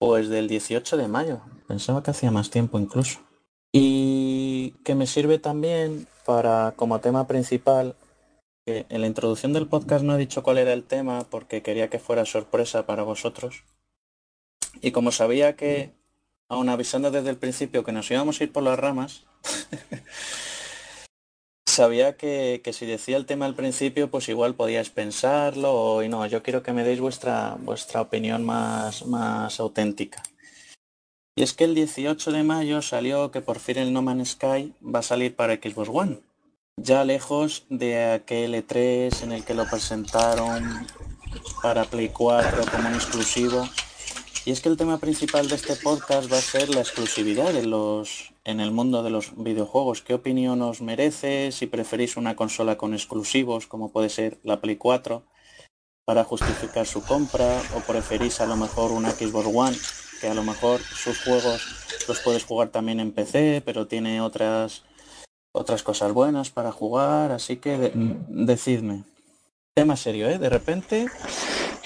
[0.00, 1.42] pues del 18 de mayo.
[1.68, 3.20] Pensaba que hacía más tiempo incluso.
[3.70, 7.94] Y que me sirve también para, como tema principal,
[8.64, 11.90] que en la introducción del podcast no he dicho cuál era el tema porque quería
[11.90, 13.62] que fuera sorpresa para vosotros.
[14.80, 15.92] Y como sabía que,
[16.48, 19.26] aun avisando desde el principio que nos íbamos a ir por las ramas,
[21.80, 26.42] sabía que, si decía el tema al principio, pues igual podíais pensarlo y no, yo
[26.42, 30.22] quiero que me deis vuestra, vuestra opinión más, más auténtica.
[31.34, 34.74] Y es que el 18 de mayo salió que por fin el No Man's Sky
[34.84, 36.20] va a salir para Xbox One.
[36.76, 40.86] Ya lejos de aquel E3 en el que lo presentaron
[41.62, 43.66] para Play 4 como un exclusivo.
[44.44, 47.70] Y es que el tema principal de este podcast va a ser la exclusividad en,
[47.70, 50.02] los, en el mundo de los videojuegos.
[50.02, 51.52] ¿Qué opinión os merece?
[51.52, 55.24] Si preferís una consola con exclusivos, como puede ser la Play 4,
[56.06, 59.76] para justificar su compra, o preferís a lo mejor una Xbox One,
[60.20, 61.62] que a lo mejor sus juegos
[62.08, 64.84] los puedes jugar también en PC, pero tiene otras
[65.52, 67.92] otras cosas buenas para jugar, así que de-
[68.28, 69.02] decidme.
[69.74, 70.38] Tema serio, ¿eh?
[70.38, 71.08] De repente,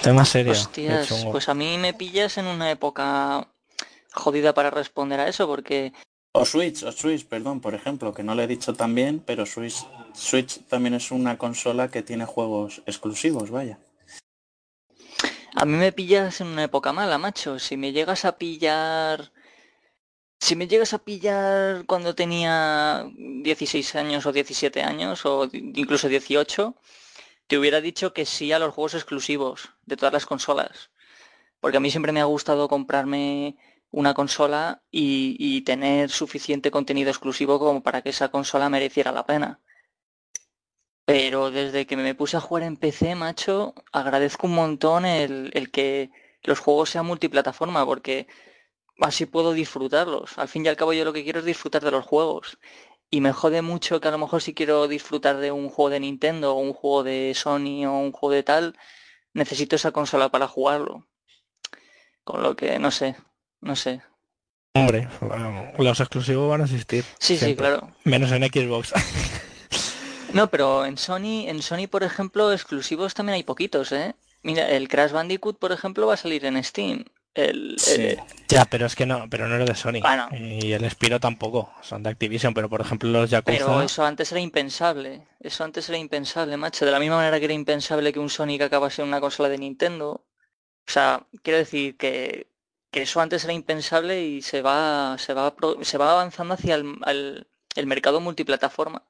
[0.02, 0.52] Tema serio.
[0.52, 3.48] Hostias, pues a mí me pillas en una época
[4.12, 5.92] jodida para responder a eso porque
[6.36, 9.86] O Switch, o Switch, perdón, por ejemplo, que no le he dicho también, pero Switch,
[10.14, 13.78] Switch también es una consola que tiene juegos exclusivos, vaya.
[15.54, 17.60] A mí me pillas en una época mala, macho.
[17.60, 19.30] Si me llegas a pillar...
[20.40, 26.74] Si me llegas a pillar cuando tenía 16 años o 17 años o incluso 18,
[27.46, 30.90] te hubiera dicho que sí a los juegos exclusivos de todas las consolas.
[31.60, 33.56] Porque a mí siempre me ha gustado comprarme
[33.94, 39.24] una consola y, y tener suficiente contenido exclusivo como para que esa consola mereciera la
[39.24, 39.60] pena.
[41.04, 45.70] Pero desde que me puse a jugar en PC, macho, agradezco un montón el, el
[45.70, 46.10] que
[46.42, 48.26] los juegos sean multiplataforma, porque
[49.00, 50.38] así puedo disfrutarlos.
[50.38, 52.58] Al fin y al cabo yo lo que quiero es disfrutar de los juegos.
[53.10, 56.00] Y me jode mucho que a lo mejor si quiero disfrutar de un juego de
[56.00, 58.76] Nintendo o un juego de Sony o un juego de tal,
[59.34, 61.06] necesito esa consola para jugarlo.
[62.24, 63.16] Con lo que no sé,
[63.64, 64.00] no sé.
[64.76, 65.08] Hombre,
[65.78, 67.04] los exclusivos van a existir.
[67.18, 67.90] Sí, sí, claro.
[68.04, 68.92] Menos en Xbox.
[70.32, 74.16] No, pero en Sony, en Sony, por ejemplo, exclusivos también hay poquitos, ¿eh?
[74.42, 77.04] Mira, el Crash Bandicoot, por ejemplo, va a salir en Steam.
[77.34, 78.02] El, Sí.
[78.02, 78.16] eh,
[78.48, 80.00] ya, pero es que no, pero no es de Sony.
[80.00, 80.28] Bueno.
[80.32, 83.84] Y el Spiro tampoco, son de Activision, pero por ejemplo los pero Yakuza...
[83.84, 85.24] eso antes era impensable.
[85.38, 86.84] Eso antes era impensable, macho.
[86.84, 89.58] De la misma manera que era impensable que un Sonic acabase en una consola de
[89.58, 90.26] Nintendo.
[90.86, 92.48] O sea, quiero decir que,
[92.94, 97.46] que eso antes era impensable y se va, se va, se va avanzando hacia el,
[97.86, 99.02] mercado multiplataforma.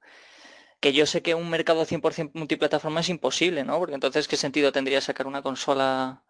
[0.81, 3.79] Que yo sé que un mercado 100% multiplataforma es imposible, ¿no?
[3.79, 6.23] Porque entonces, ¿qué sentido tendría sacar una consola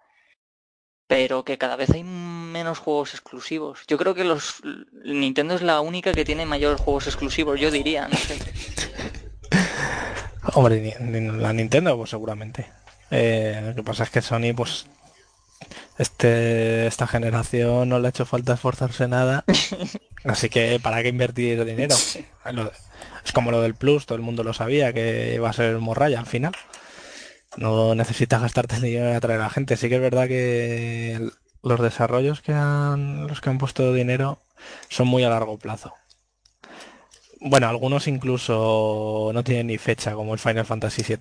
[1.06, 3.84] pero que cada vez hay menos juegos exclusivos.
[3.86, 4.60] Yo creo que los
[5.04, 8.16] Nintendo es la única que tiene mayores juegos exclusivos, yo diría, no.
[10.54, 12.66] Hombre, la Nintendo pues seguramente.
[13.12, 14.86] Eh, lo que pasa es que Sony pues
[15.98, 19.44] este esta generación no le ha hecho falta esforzarse nada.
[20.24, 21.94] Así que para qué invertir dinero.
[23.24, 26.20] Es como lo del Plus, todo el mundo lo sabía que iba a ser morralla
[26.20, 26.54] al final.
[27.56, 29.76] No necesitas gastarte el dinero en atraer a la gente.
[29.76, 31.30] Sí que es verdad que
[31.62, 34.42] los desarrollos que han los que han puesto dinero
[34.88, 35.94] son muy a largo plazo.
[37.40, 41.18] Bueno, algunos incluso no tienen ni fecha, como el Final Fantasy VII.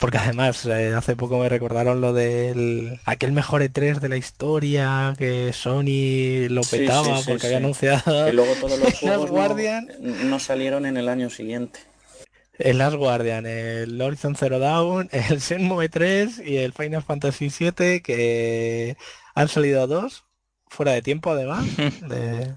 [0.00, 5.14] Porque además, eh, hace poco me recordaron lo del aquel mejor E3 de la historia,
[5.18, 8.26] que Sony lo petaba porque había anunciado.
[8.26, 9.88] Y luego todos los juegos Guardian...
[10.00, 11.80] no, salieron en el año siguiente.
[12.58, 18.00] El Last Guardian, el Horizon Zero Dawn, el Shenmue 3 y el Final Fantasy VII,
[18.00, 18.96] que
[19.34, 20.24] han salido dos,
[20.66, 21.66] fuera de tiempo además.
[22.08, 22.54] De...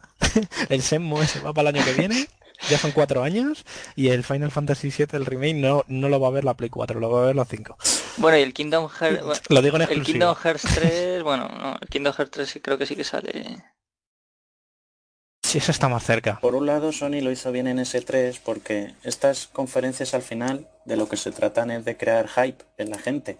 [0.69, 2.27] el Shenmue se va para el año que viene
[2.69, 6.27] ya son cuatro años y el Final Fantasy VII, el remake, no, no lo va
[6.27, 7.77] a ver la Play 4, lo va a ver la 5.
[8.17, 9.41] Bueno, y el Kingdom Hearts...
[9.49, 12.85] lo digo en El Kingdom Hearts 3, bueno, no, el Kingdom Hearts 3 creo que
[12.85, 13.63] sí que sale...
[15.43, 16.39] Sí, eso está más cerca.
[16.39, 20.97] Por un lado, Sony lo hizo bien en S3 porque estas conferencias al final de
[20.97, 23.39] lo que se tratan es de crear hype en la gente.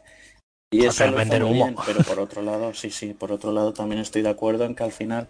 [0.70, 1.74] Y eso lo vender humo.
[1.86, 4.84] pero por otro lado, sí, sí, por otro lado también estoy de acuerdo en que
[4.84, 5.28] al final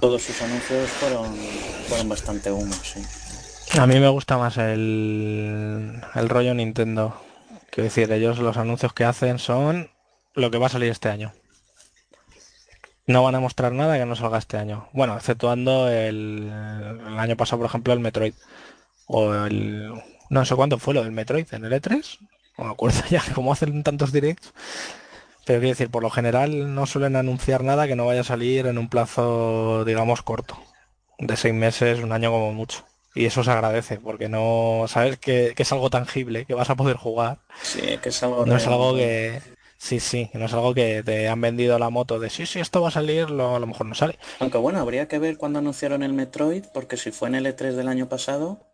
[0.00, 1.34] todos sus anuncios fueron,
[1.88, 3.02] fueron bastante humos, sí.
[3.78, 7.20] A mí me gusta más el, el rollo Nintendo.
[7.70, 9.90] Quiero decir, ellos los anuncios que hacen son
[10.34, 11.32] lo que va a salir este año.
[13.06, 14.88] No van a mostrar nada que no salga este año.
[14.92, 16.50] Bueno, exceptuando el,
[17.06, 18.34] el año pasado, por ejemplo, el Metroid.
[19.06, 19.92] O el...
[20.30, 22.18] No sé cuánto fue lo del Metroid en el E3.
[22.58, 24.52] No me acuerdo ya cómo hacen tantos directs.
[25.48, 28.66] Pero quiero decir, por lo general no suelen anunciar nada que no vaya a salir
[28.66, 30.58] en un plazo, digamos, corto.
[31.18, 32.84] De seis meses, un año como mucho.
[33.14, 36.98] Y eso se agradece, porque no sabes que, es algo tangible, que vas a poder
[36.98, 37.38] jugar.
[37.62, 38.44] Sí, que es algo...
[38.44, 39.40] No es algo que...
[39.78, 42.82] Sí, sí, no es algo que te han vendido la moto de sí, sí, esto
[42.82, 44.18] va a salir, lo, a lo mejor no sale.
[44.40, 47.72] Aunque bueno, habría que ver cuando anunciaron el Metroid, porque si fue en el E3
[47.72, 48.67] del año pasado,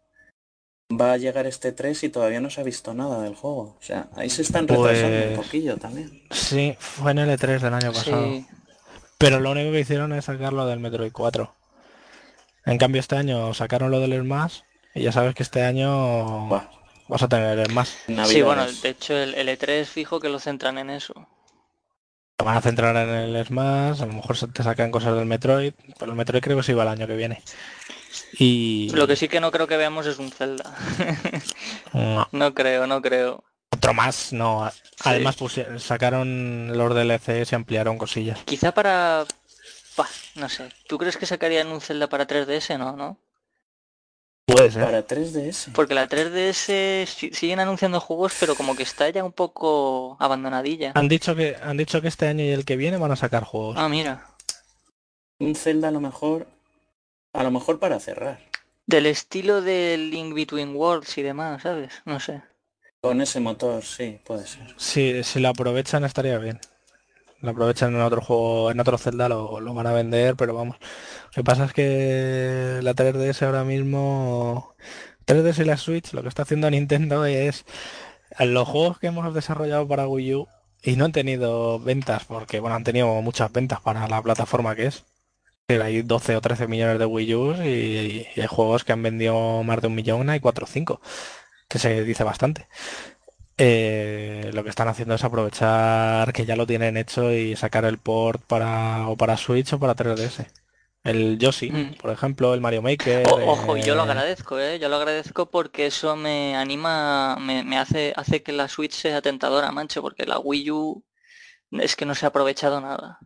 [0.90, 3.76] va a llegar este 3 y todavía no se ha visto nada del juego.
[3.78, 6.22] O sea, ahí se están retrasando un pues, poquillo también.
[6.30, 8.44] Sí, fue en el E3 del año pasado.
[9.18, 11.54] Pero lo único que hicieron es sacarlo del Metroid 4.
[12.66, 14.60] En cambio este año sacaron lo del Smash
[14.94, 17.96] y ya sabes que este año vas a tener el más.
[18.26, 21.14] Sí, bueno, de hecho el, E3 fijo que lo centran en eso.
[22.38, 26.12] van a centrar en el Smash, a lo mejor te sacan cosas del Metroid, pero
[26.12, 27.42] el Metroid creo que se va el año que viene.
[28.38, 28.90] Y...
[28.94, 30.74] Lo que sí que no creo que veamos es un Zelda.
[32.32, 32.54] no.
[32.54, 33.44] creo, no creo.
[33.70, 34.70] Otro más, no.
[35.04, 35.36] Además
[35.78, 38.40] sacaron los DLCs y ampliaron cosillas.
[38.44, 39.24] Quizá para...
[40.36, 40.68] no sé.
[40.88, 42.78] ¿Tú crees que sacarían un Zelda para 3DS?
[42.78, 43.18] No, ¿no?
[44.46, 44.84] Puede ser.
[44.84, 45.72] Para 3DS.
[45.72, 50.92] Porque la 3DS siguen anunciando juegos, pero como que está ya un poco abandonadilla.
[50.94, 53.44] Han dicho que han dicho que este año y el que viene van a sacar
[53.44, 53.76] juegos.
[53.78, 54.26] Ah, mira.
[55.38, 56.46] Un Zelda a lo mejor
[57.34, 58.38] a lo mejor para cerrar.
[58.86, 61.92] Del estilo del Link Between Worlds y demás, ¿sabes?
[62.04, 62.42] No sé.
[63.00, 64.74] Con ese motor, sí, puede ser.
[64.76, 66.58] Sí, si lo aprovechan estaría bien.
[67.40, 70.78] Lo aprovechan en otro juego, en otro Zelda lo, lo van a vender, pero vamos.
[71.26, 74.74] Lo que pasa es que la 3DS ahora mismo,
[75.26, 77.66] 3DS y la Switch, lo que está haciendo Nintendo es
[78.38, 80.48] los juegos que hemos desarrollado para Wii U
[80.82, 84.86] y no han tenido ventas, porque bueno, han tenido muchas ventas para la plataforma que
[84.86, 85.04] es
[85.68, 89.80] hay 12 o 13 millones de Wii U y, hay juegos que han vendido más
[89.80, 91.00] de un millón, hay 4 o 5,
[91.68, 92.68] que se dice bastante.
[93.56, 97.98] Eh, lo que están haciendo es aprovechar que ya lo tienen hecho y sacar el
[97.98, 100.46] port para o para Switch o para 3DS.
[101.04, 101.94] El Yoshi, mm.
[101.96, 103.26] por ejemplo, el Mario Maker.
[103.28, 104.78] ojo, yo lo eh, agradezco, ¿eh?
[104.78, 109.22] Yo lo agradezco porque eso me anima, me, me, hace, hace que la Switch sea
[109.22, 111.04] tentadora, mancho, porque la Wii U
[111.70, 113.18] es que no se ha aprovechado nada.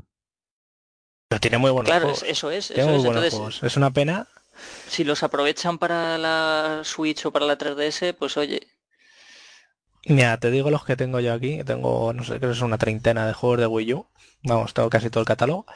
[1.28, 2.70] Pero tiene muy buenos claro, eso es.
[2.70, 3.76] es.
[3.76, 4.26] una pena.
[4.88, 8.66] Si los aprovechan para la Switch o para la 3DS, pues oye.
[10.06, 11.62] Mira, te digo los que tengo yo aquí.
[11.64, 14.06] Tengo, no sé, creo que es una treintena de juegos de Wii U.
[14.42, 15.66] Vamos, tengo casi todo el catálogo.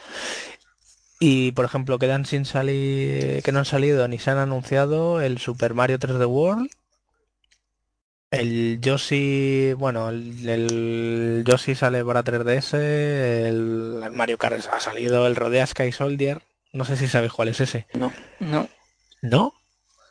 [1.21, 5.39] Y por ejemplo, quedan sin salir, que no han salido ni se han anunciado el
[5.39, 6.71] Super Mario 3D World,
[8.33, 15.66] el Yoshi, bueno, el, Yoshi sale para 3DS, el, Mario Kart ha salido, el Rodea
[15.66, 17.87] Sky Soldier, no sé si sabes cuál es ese.
[17.95, 18.12] No.
[18.41, 18.68] No.
[19.20, 19.55] ¿No?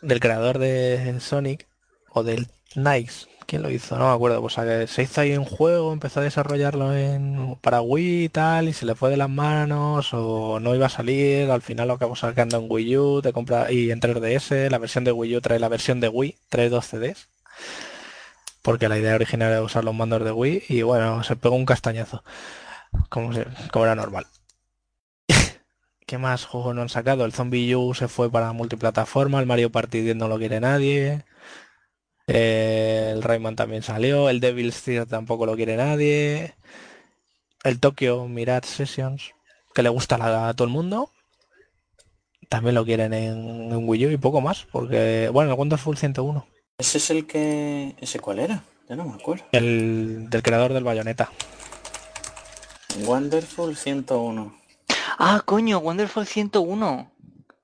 [0.01, 1.67] Del creador de Sonic
[2.09, 3.97] o del Nice, ¿Quién lo hizo?
[3.97, 4.39] No me acuerdo.
[4.39, 4.53] Pues
[4.89, 8.85] se hizo ahí un juego, empezó a desarrollarlo en para Wii y tal, y se
[8.85, 12.57] le fue de las manos, o no iba a salir, al final lo acabó sacando
[12.57, 15.67] en Wii U, te compra y en 3DS, la versión de Wii U trae la
[15.67, 17.27] versión de Wii, trae dos CDs.
[18.61, 21.65] Porque la idea original era usar los mandos de Wii y bueno, se pegó un
[21.65, 22.23] castañazo.
[23.09, 23.31] Como,
[23.71, 24.27] como era normal.
[26.05, 27.25] ¿Qué más juegos no han sacado?
[27.25, 31.23] El Zombie U se fue para multiplataforma, el Mario Party 10 no lo quiere nadie.
[32.27, 36.55] el Rayman también salió, el Devil's Tear tampoco lo quiere nadie.
[37.63, 39.33] El Tokyo Mirage Sessions,
[39.73, 40.17] que le gusta
[40.49, 41.11] a todo el mundo.
[42.49, 46.45] También lo quieren en, Wii U y poco más, porque, bueno, el Wonderful 101.
[46.81, 47.95] ¿Ese es el que...
[48.01, 48.63] ¿Ese cuál era?
[48.89, 49.43] Ya no me acuerdo.
[49.51, 51.31] El del creador del Bayonetta.
[53.05, 54.51] Wonderful 101.
[55.19, 57.11] Ah, coño, Wonderful 101.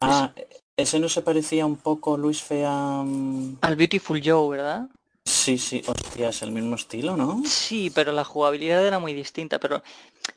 [0.01, 0.32] Ah,
[0.76, 2.99] ese no se parecía un poco, Luis Fea...
[2.99, 4.88] Al Beautiful Joe, ¿verdad?
[5.26, 7.41] Sí, sí, hostia, es el mismo estilo, ¿no?
[7.43, 9.82] Sí, pero la jugabilidad era muy distinta, pero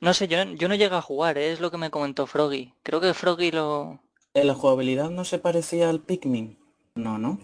[0.00, 1.52] no sé, yo, yo no llegué a jugar, ¿eh?
[1.52, 2.72] es lo que me comentó Froggy.
[2.82, 4.00] Creo que Froggy lo...
[4.32, 6.58] ¿En la jugabilidad no se parecía al Pikmin?
[6.94, 7.38] No, ¿no?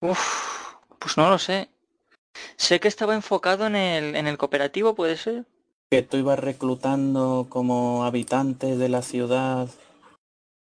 [0.00, 0.49] Uf,
[1.00, 1.68] pues no lo sé.
[2.56, 5.44] Sé que estaba enfocado en el, en el cooperativo, ¿puede ser?
[5.90, 9.68] que tú ibas reclutando como habitante de la ciudad.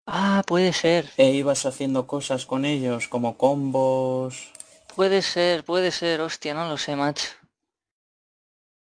[0.07, 1.07] Ah, puede ser.
[1.17, 4.51] E ibas haciendo cosas con ellos, como combos.
[4.95, 7.29] Puede ser, puede ser, hostia, no lo sé, macho.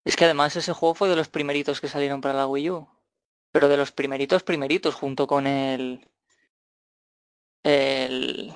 [0.04, 2.88] Es que además ese juego fue de los primeritos que salieron para la Wii U.
[3.52, 6.08] Pero de los primeritos, primeritos, junto con el...
[7.62, 8.52] El...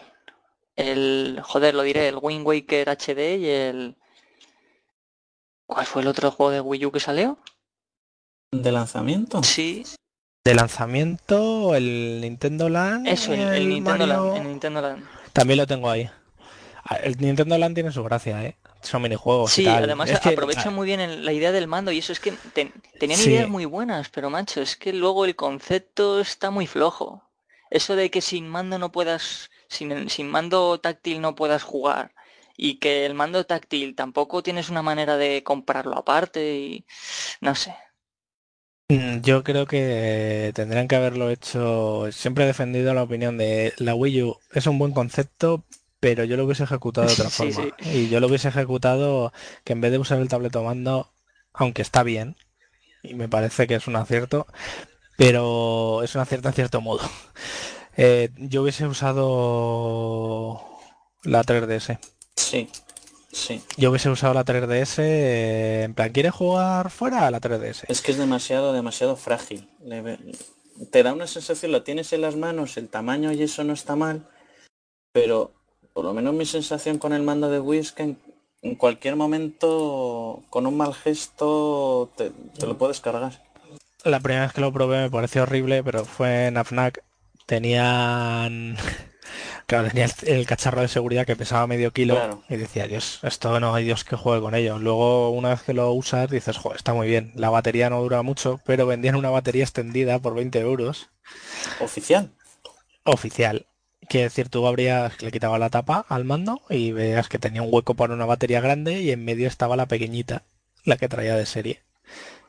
[0.81, 1.41] El...
[1.43, 3.97] Joder, lo diré, el Wind Waker HD y el...
[5.67, 7.39] ¿Cuál fue el otro juego de Wii U que salió?
[8.51, 9.43] ¿De lanzamiento?
[9.43, 9.85] Sí.
[10.45, 13.07] De lanzamiento, el Nintendo Land.
[13.07, 15.05] Eso, el, Nintendo, Land, Nintendo Land.
[15.33, 16.11] También lo tengo ahí.
[16.85, 18.57] Ah, el Nintendo Land tiene su gracia, ¿eh?
[18.83, 19.53] Son minijuegos.
[19.53, 22.33] Sí, además aprovecha muy bien la idea del mando y eso es que
[22.99, 27.23] tenían ideas muy buenas, pero macho, es que luego el concepto está muy flojo.
[27.69, 32.15] Eso de que sin mando no puedas, sin, sin mando táctil no puedas jugar
[32.57, 36.87] y que el mando táctil tampoco tienes una manera de comprarlo aparte y
[37.41, 37.75] no sé,
[38.91, 42.11] Mm, yo creo que tendrían que haberlo hecho.
[42.11, 44.39] Siempre he defendido la opinión de la Wii U.
[44.53, 45.65] Es un buen concepto,
[46.01, 47.69] pero yo lo hubiese ejecutado de otra forma.
[47.85, 49.33] Y yo lo hubiese ejecutado
[49.65, 51.13] que en vez de usar el tableto mando,
[51.53, 52.37] aunque está bien,
[53.03, 54.47] y me parece que es un acierto,
[55.17, 57.03] pero es un acierto en cierto modo.
[58.03, 60.59] Eh, yo hubiese usado
[61.23, 61.99] la 3DS.
[62.35, 62.67] Sí.
[63.31, 63.63] Sí.
[63.77, 67.85] Yo hubiese usado la 3DS, eh, en plan, ¿quieres jugar fuera a la 3DS?
[67.89, 69.69] Es que es demasiado, demasiado frágil.
[70.91, 73.97] Te da una sensación, lo tienes en las manos, el tamaño y eso no está
[73.97, 74.27] mal,
[75.13, 75.53] pero
[75.93, 78.17] por lo menos mi sensación con el mando de Wii es que
[78.63, 83.43] en, cualquier momento, con un mal gesto, te, te, lo puedes cargar.
[84.05, 87.03] La primera vez que lo probé me pareció horrible, pero fue en AFNAC.
[87.51, 88.77] Tenían
[89.67, 93.75] Claro, tenía el, cacharro de seguridad que pesaba medio kilo y decía, Dios, esto no
[93.75, 94.79] hay Dios que juegue con ello.
[94.79, 97.33] Luego, una vez que lo usas, dices, joder, está muy bien.
[97.35, 101.11] La batería no dura mucho, pero vendían una batería extendida por 20 euros.
[101.81, 102.31] ¿Oficial?
[103.03, 103.67] Oficial.
[104.09, 107.71] Quiere decir, tú habrías, le quitaba la tapa al mando y veas que tenía un
[107.73, 110.45] hueco para una batería grande y en medio estaba la pequeñita,
[110.85, 111.83] la que traía de serie.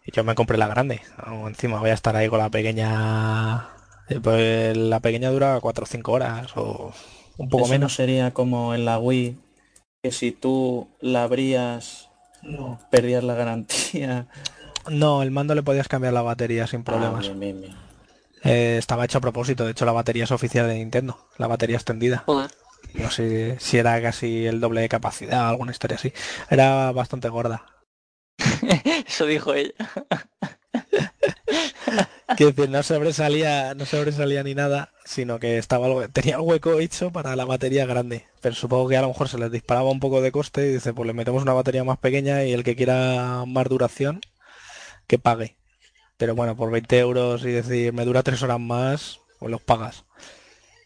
[0.06, 1.02] Y yo me compré la grande.
[1.48, 3.81] encima voy a estar ahí con la pequeña
[4.22, 6.94] pues la pequeña dura 4 o 5 horas o
[7.38, 7.96] un poco menos.
[7.96, 9.38] sería como en la Wii,
[10.04, 12.10] que si tú la abrías,
[12.44, 12.80] no.
[12.90, 14.28] perdías la garantía.
[14.90, 17.32] No, el mando le podías cambiar la batería sin ah, problemas.
[18.44, 21.78] Eh, estaba hecho a propósito, de hecho la batería es oficial de Nintendo, la batería
[21.78, 22.24] extendida.
[22.94, 26.12] No sé si era casi el doble de capacidad, alguna historia así.
[26.50, 27.66] Era bastante gorda.
[29.08, 29.74] Eso dijo ella.
[32.38, 37.12] que decir, no sobresalía, no sobresalía ni nada, sino que estaba algo, tenía hueco hecho
[37.12, 38.26] para la batería grande.
[38.42, 40.94] Pero supongo que a lo mejor se les disparaba un poco de coste y dice,
[40.94, 44.22] pues le metemos una batería más pequeña y el que quiera más duración,
[45.08, 45.58] que pague.
[46.18, 50.06] Pero bueno, por 20 euros y decir, me dura tres horas más, pues los pagas.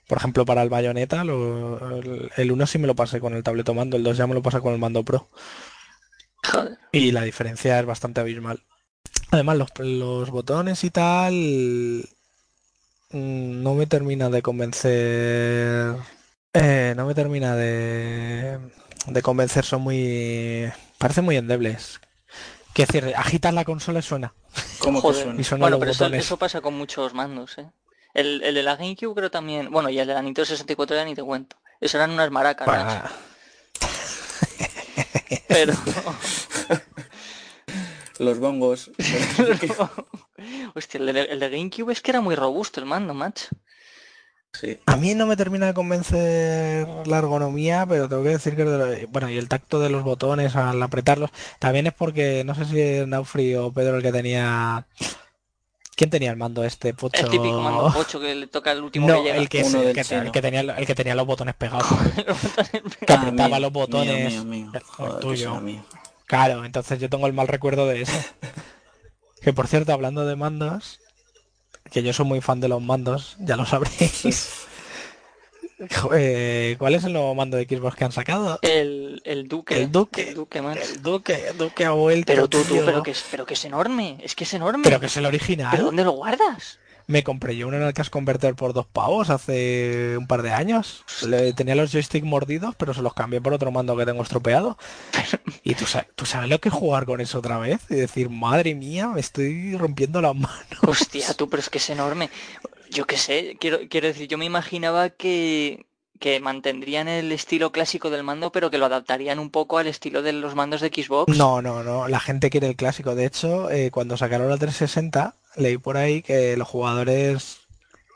[0.07, 3.97] Por ejemplo, para el bayoneta, el 1 sí me lo pasé con el tableto mando,
[3.97, 5.29] el 2 ya me lo pasa con el mando pro.
[6.91, 8.61] Y la diferencia es bastante abismal.
[9.31, 11.33] Además, los, botones y tal
[13.11, 15.95] mm, no me termina de convencer.
[16.53, 18.59] Eh, no me termina de,
[19.07, 20.71] de convencer, son muy.
[20.97, 21.99] Parece muy endebles.
[22.73, 24.33] Que decir, agitas la consola y suena.
[24.79, 25.57] ¿Cómo suena?
[25.57, 27.69] bueno, pero eso, pasa con muchos mandos, ¿eh?
[28.13, 29.71] El, de la GameCube creo también.
[29.71, 31.57] Bueno, y el de la Nintendo 64 ya ni te cuento.
[31.81, 33.11] Eso eran unas maracas.
[35.47, 35.73] Pero...
[38.19, 38.91] Los bongos.
[40.75, 43.47] Hostia, el de, el de GameCube es que era muy robusto el mando, macho.
[44.53, 44.79] Sí.
[44.85, 49.29] A mí no me termina de convencer la ergonomía, pero tengo que decir que bueno,
[49.29, 53.05] y el tacto de los botones al apretarlos, también es porque no sé si es
[53.07, 54.85] Naufri o Pedro el que tenía
[55.97, 57.21] ¿Quién tenía el mando este pocho?
[57.25, 59.35] El típico mando pocho que le toca el último no, que llega.
[59.37, 61.87] el que, el, que, el que tenía el que tenía los botones pegados.
[62.25, 64.31] Los botones que Ah, apretaba mío, los botones.
[64.33, 65.05] mío, mío, mío.
[65.05, 65.61] el tuyo.
[66.25, 68.17] Claro, entonces yo tengo el mal recuerdo de eso.
[69.41, 70.99] que por cierto, hablando de mandos,
[71.91, 74.65] que yo soy muy fan de los mandos, ya lo sabréis.
[76.13, 78.59] Eh, ¿Cuál es el nuevo mando de Xbox que han sacado?
[78.61, 79.81] El, el duque.
[79.81, 80.29] El Duque.
[80.29, 80.59] El duque.
[80.59, 82.27] El Duque, el Duque ha vuelto.
[82.27, 84.17] Pero tú, tú, pero que, es, pero que es enorme.
[84.21, 84.83] Es que es enorme.
[84.83, 85.71] Pero que es el original.
[85.71, 86.79] ¿Pero dónde lo guardas?
[87.07, 90.51] Me compré yo uno en el Cash Converter por dos pavos hace un par de
[90.51, 91.03] años.
[91.27, 94.77] Le- tenía los joysticks mordidos, pero se los cambié por otro mando que tengo estropeado.
[95.63, 98.29] Y tú sabes, tú sabes lo que es jugar con eso otra vez y decir,
[98.29, 100.57] madre mía, me estoy rompiendo las manos.
[100.81, 102.29] Hostia, tú, pero es que es enorme.
[102.89, 105.85] Yo qué sé, quiero, quiero decir, yo me imaginaba que,
[106.19, 110.21] que mantendrían el estilo clásico del mando, pero que lo adaptarían un poco al estilo
[110.21, 111.35] de los mandos de Xbox.
[111.37, 112.07] No, no, no.
[112.07, 113.13] La gente quiere el clásico.
[113.15, 117.59] De hecho, eh, cuando sacaron la 360, leí por ahí que los jugadores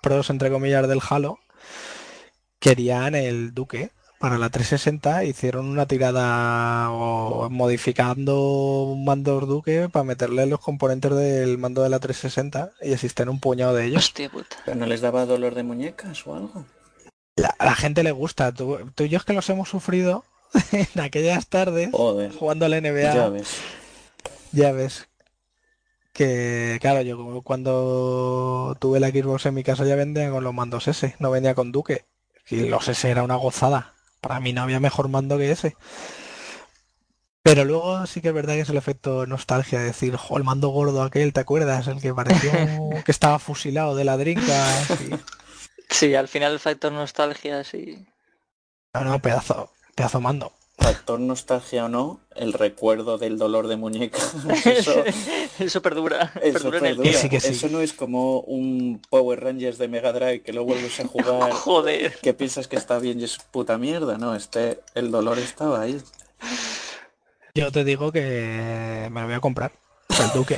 [0.02, 1.40] pros, entre comillas, del Halo
[2.60, 5.24] querían el Duque para la 360.
[5.24, 11.90] Hicieron una tirada o modificando un mando Duque para meterle los componentes del mando de
[11.90, 14.06] la 360 y existen un puñado de ellos.
[14.06, 14.58] Hostia puta.
[14.66, 16.66] ¿Pero no les daba dolor de muñecas o algo?
[17.36, 18.52] La- a la gente le gusta.
[18.54, 20.26] Tú, tú y yo es que los hemos sufrido
[20.72, 22.34] en aquellas tardes Joder.
[22.34, 23.14] jugando al NBA.
[23.14, 23.50] Ya ves.
[24.52, 25.08] Ya ves.
[26.20, 30.90] Que claro, yo cuando tuve la Xbox en mi casa ya vendía con los mandos
[30.90, 32.04] S, no venía con Duque.
[32.50, 33.94] Y los S era una gozada.
[34.20, 35.78] Para mí no había mejor mando que ese.
[37.42, 40.44] Pero luego sí que es verdad que es el efecto nostalgia de decir, jo, el
[40.44, 41.88] mando gordo aquel, ¿te acuerdas?
[41.88, 42.52] El que pareció
[43.06, 44.90] que estaba fusilado de ladrincas.
[45.02, 45.16] y-
[45.90, 48.06] Sí, al final el factor nostalgia, sí.
[48.94, 50.52] No, no, pedazo, pedazo mando.
[50.80, 54.18] Factor nostalgia o no, el recuerdo del dolor de muñeca.
[54.66, 55.04] Eso,
[55.60, 56.32] Eso perdura.
[56.42, 57.12] eso perdura en el perdura.
[57.12, 57.20] tío.
[57.20, 57.50] Sí que sí.
[57.52, 61.52] Eso no es como un Power Rangers de Mega Drive que lo vuelves a jugar
[61.52, 62.18] Joder.
[62.22, 64.18] que piensas que está bien y es puta mierda.
[64.18, 66.02] No, este, el dolor estaba ahí.
[67.56, 69.72] Yo te digo que me lo voy a comprar.
[70.10, 70.58] El Duque.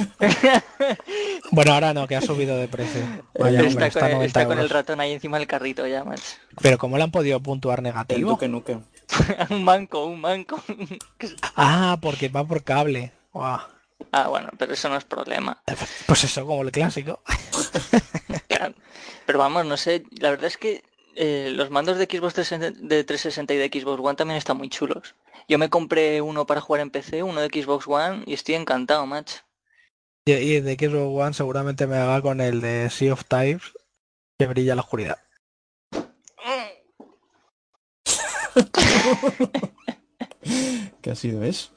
[1.51, 3.01] bueno, ahora no, que ha subido de precio.
[3.38, 4.72] Vaya, hombre, está, con el, 90 está con el euros.
[4.72, 6.24] ratón ahí encima del carrito ya, macho.
[6.61, 8.32] Pero ¿cómo le han podido puntuar El negativo?
[8.32, 8.78] Duque Nuque.
[9.49, 10.62] un manco, un manco.
[11.55, 13.12] Ah, porque va por cable.
[13.34, 15.62] Ah, bueno, pero eso no es problema.
[16.05, 17.22] Pues eso, como el clásico.
[19.26, 20.84] Pero vamos, no sé, la verdad es que
[21.16, 24.70] eh, los mandos de Xbox 360 de 360 y de Xbox One también están muy
[24.70, 25.16] chulos.
[25.47, 29.05] Yo me compré uno para jugar en PC, uno de Xbox One, y estoy encantado,
[29.05, 29.38] macho.
[30.26, 33.74] Y, y de Xbox One seguramente me haga con el de Sea of Types
[34.38, 35.20] que brilla la oscuridad.
[41.02, 41.70] ¿Qué ha sido eso?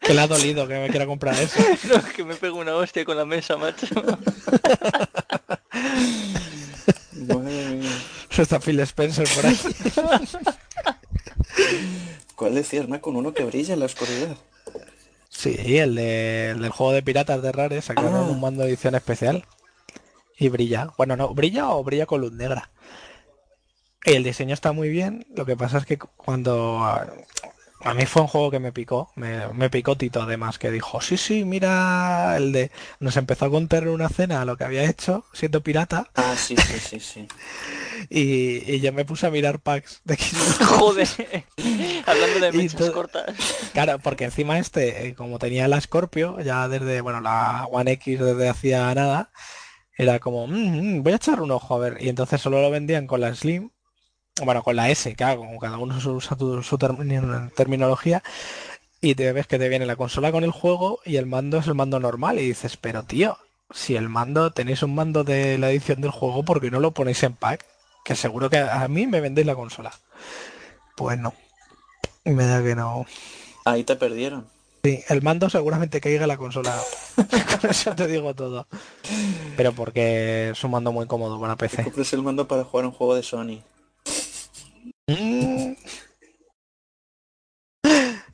[0.00, 1.58] Que le ha dolido que me quiera comprar eso.
[1.88, 3.86] No, es que me pego una hostia con la mesa, macho.
[7.12, 7.90] Mía.
[8.36, 9.58] Está Phil Spencer por ahí.
[12.34, 14.36] ¿Cuál decías, más con uno que brilla en la oscuridad?
[15.28, 18.22] Sí, el, de, el del juego de piratas de Rare sacaron Ah.
[18.22, 19.44] un mando de edición especial.
[20.38, 20.88] Y brilla.
[20.96, 22.70] Bueno, no, brilla o brilla con luz negra.
[24.04, 25.26] Y el diseño está muy bien.
[25.34, 29.48] Lo que pasa es que cuando a, mí fue un juego que me picó, me,
[29.54, 32.70] me picó Tito además, que dijo, sí, sí, mira el de.
[33.00, 36.10] Nos empezó a contar en una cena lo que había hecho siendo pirata.
[36.14, 37.28] Ah, sí, sí, sí, sí.
[38.10, 40.16] Y, y yo me puse a mirar packs de.
[40.66, 41.08] Joder.
[42.04, 43.34] Hablando de mechas todo- cortas.
[43.72, 48.18] Claro, porque encima este, eh, como tenía la Scorpio, ya desde, bueno, la One X
[48.20, 49.30] desde hacía nada,
[49.96, 51.96] era como, "Mm, mm, voy a echar un ojo a ver.
[52.00, 53.70] Y entonces solo lo vendían con la Slim,
[54.42, 58.22] bueno, con la S, claro, como cada uno usa su termi- terminología,
[59.00, 61.66] y te ves que te viene la consola con el juego y el mando es
[61.66, 62.38] el mando normal.
[62.38, 63.38] Y dices, pero tío,
[63.70, 66.92] si el mando, tenéis un mando de la edición del juego, ¿por qué no lo
[66.92, 67.64] ponéis en pack?
[68.04, 69.92] Que seguro que a mí me vendéis la consola.
[70.96, 71.32] Pues no.
[72.24, 73.06] Me da que no.
[73.66, 74.46] Ahí te perdieron.
[74.82, 76.74] Sí, el mando seguramente caiga la consola.
[77.60, 78.66] Con eso te digo todo.
[79.56, 81.84] Pero porque es un mando muy cómodo para PC.
[81.84, 83.60] compras el mando para jugar un juego de Sony.
[85.06, 85.74] Mm.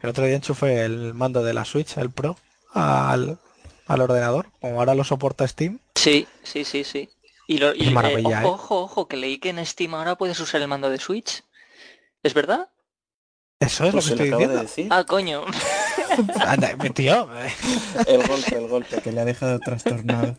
[0.03, 2.37] El otro día enchufé el mando de la Switch, el Pro,
[2.73, 3.39] al,
[3.87, 4.47] al ordenador.
[4.61, 5.79] Como ahora lo soporta Steam.
[5.95, 7.11] Sí, sí, sí, sí.
[7.47, 8.55] Y, lo, y Qué maravilla, eh, ojo, ¿eh?
[8.55, 11.43] ojo, ojo, que leí que en Steam ahora puedes usar el mando de Switch.
[12.23, 12.69] ¿Es verdad?
[13.61, 14.63] Eso es Pues lo se que lo estoy de diciendo.
[14.63, 14.87] decir.
[14.91, 15.45] Ah, coño.
[16.47, 17.53] Anda, tío, eh,
[18.07, 20.35] El golpe, el golpe, que le ha dejado trastornado.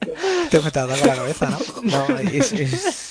[0.49, 1.59] te me te has dado con la cabeza, ¿no?
[1.83, 3.10] No, es, es-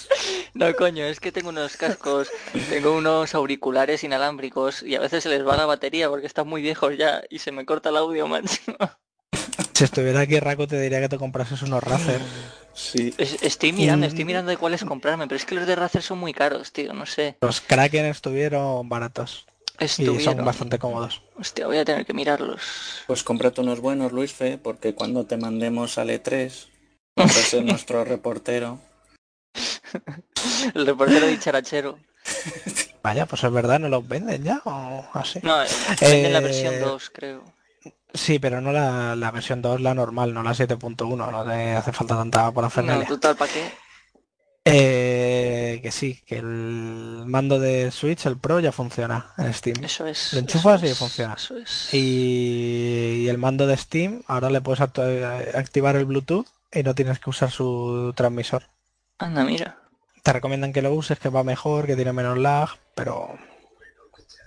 [0.61, 2.29] No, coño, es que tengo unos cascos,
[2.69, 6.61] tengo unos auriculares inalámbricos y a veces se les va la batería porque están muy
[6.61, 8.61] viejos ya y se me corta el audio, macho.
[9.73, 12.21] Si estuviera aquí Raco te diría que te comprases unos Razer.
[12.75, 13.15] Sí.
[13.17, 14.09] Es- Estoy mirando, Mm.
[14.11, 16.93] estoy mirando de cuáles comprarme, pero es que los de Razer son muy caros, tío,
[16.93, 17.37] no sé.
[17.41, 19.47] Los Kraken estuvieron baratos
[19.81, 20.37] y Estuvieron.
[20.37, 21.23] son bastante cómodos.
[21.39, 22.61] Hostia, voy a tener que mirarlos.
[23.07, 26.69] Pues cómprate unos buenos, Luis Fe, porque cuando te mandemos al E3,
[27.17, 28.79] vas a ser nuestro reportero.
[30.75, 31.99] El reportero dicharachero.
[33.03, 35.41] Vaya, pues es verdad, ¿no los venden ya o así?
[35.43, 35.69] No, eh,
[36.01, 37.45] venden la Eh, versión 2, creo.
[38.13, 41.93] Sí, pero no la, la versión 2, la normal, no la 7.1, no te hace
[41.93, 43.07] falta tanta No, parafernalia.
[43.07, 43.71] total, ¿para qué?
[44.65, 46.45] Eh, que sí, que el
[47.27, 49.83] mando de Switch, el Pro, ya funciona en Steam.
[49.83, 50.33] Eso es.
[50.33, 51.35] Lo enchufas eso y es, funciona.
[51.35, 51.89] Eso es.
[51.95, 56.95] Y, y el mando de Steam, ahora le puedes eh, activar el Bluetooth y no
[56.95, 58.65] tienes que usar su transmisor.
[59.19, 59.80] Anda, mira.
[60.23, 63.39] Te recomiendan que lo uses, que va mejor, que tiene menos lag, pero...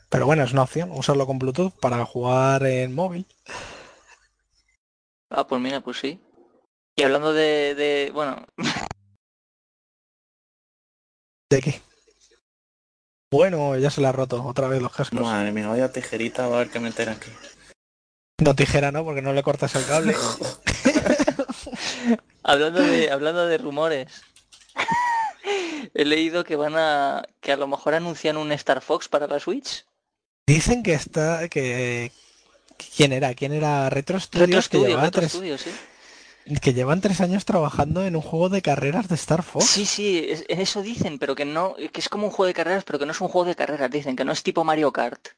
[0.10, 3.26] Pero bueno, es una opción, usarlo con Bluetooth para jugar en móvil.
[5.30, 6.22] Ah, pues mira, pues sí.
[6.96, 8.46] Y hablando de, de bueno,
[11.54, 11.82] ¿De qué?
[13.32, 15.22] Bueno, ya se le ha roto otra vez los cascos.
[15.22, 17.30] Madre mía, vaya tijerita va a haber que meter aquí.
[18.44, 19.04] No tijera, ¿no?
[19.04, 20.16] Porque no le cortas el cable.
[22.44, 24.24] hablando de, hablando de rumores.
[25.94, 29.40] He leído que van a, que a lo mejor anuncian un Star Fox para la
[29.40, 29.86] Switch.
[30.48, 32.12] Dicen que está, que...
[32.98, 33.34] ¿Quién era?
[33.34, 33.90] ¿Quién era?
[33.90, 35.72] Retro Retro Studios, que, Studio, llevaba Retro tres, Studio, sí.
[36.62, 39.66] que llevan tres años trabajando en un juego de carreras de Star Fox.
[39.66, 42.84] Sí, sí, es- eso dicen, pero que no, que es como un juego de carreras,
[42.84, 45.30] pero que no es un juego de carreras, dicen, que no es tipo Mario Kart.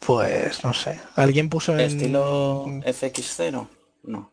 [0.00, 1.00] Pues no sé.
[1.16, 1.80] ¿Alguien puso en...
[1.80, 3.68] ¿Estilo FX0?
[4.04, 4.30] No.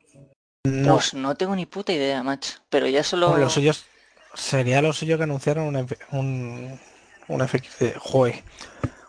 [0.65, 2.53] No, Pues no tengo ni puta idea, macho.
[2.69, 3.27] Pero ya solo...
[3.27, 3.85] Hombre, lo suyo es-
[4.33, 6.79] sería lo suyo que anunciaron un, F- un,
[7.27, 8.43] un FX, eh, joder,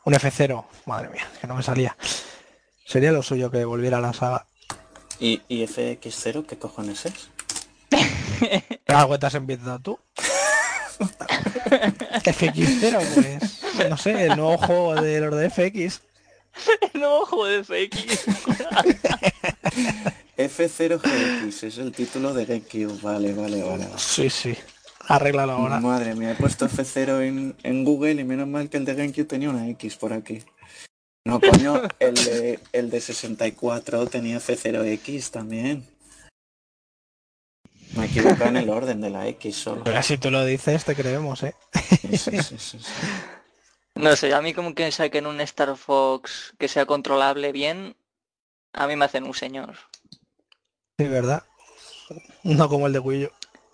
[0.04, 1.96] un F0, madre mía, que no me salía.
[2.84, 4.46] Sería lo suyo que volviera a la saga.
[5.18, 7.28] ¿Y, y FX0 qué cojones es?
[8.86, 9.98] Algo te has inventado tú.
[12.24, 16.00] FX0, pues, no sé, el nuevo juego de los de FX.
[16.94, 18.26] no, juego de FX.
[20.36, 23.00] F0GX es el título de GameCube.
[23.00, 23.86] Vale, vale, vale.
[23.86, 23.98] vale.
[23.98, 24.54] Sí, sí.
[25.08, 25.80] Arréglalo ahora.
[25.80, 29.24] Madre mía, he puesto F0 en, en Google y menos mal que el de GameCube
[29.24, 30.42] tenía una X por aquí.
[31.24, 35.84] No, coño, el de, el de 64 tenía F0X también.
[37.96, 39.84] Me he equivocado en el orden de la X solo.
[39.84, 41.54] Pero si tú lo dices, te creemos, ¿eh?
[41.72, 42.78] Sí, sí, sí, sí, sí.
[43.96, 47.96] No sé, a mí como que saquen un Star Fox que sea controlable bien,
[48.72, 49.76] a mí me hacen un señor.
[50.98, 51.42] Sí, ¿verdad?
[52.42, 53.30] No como el de U.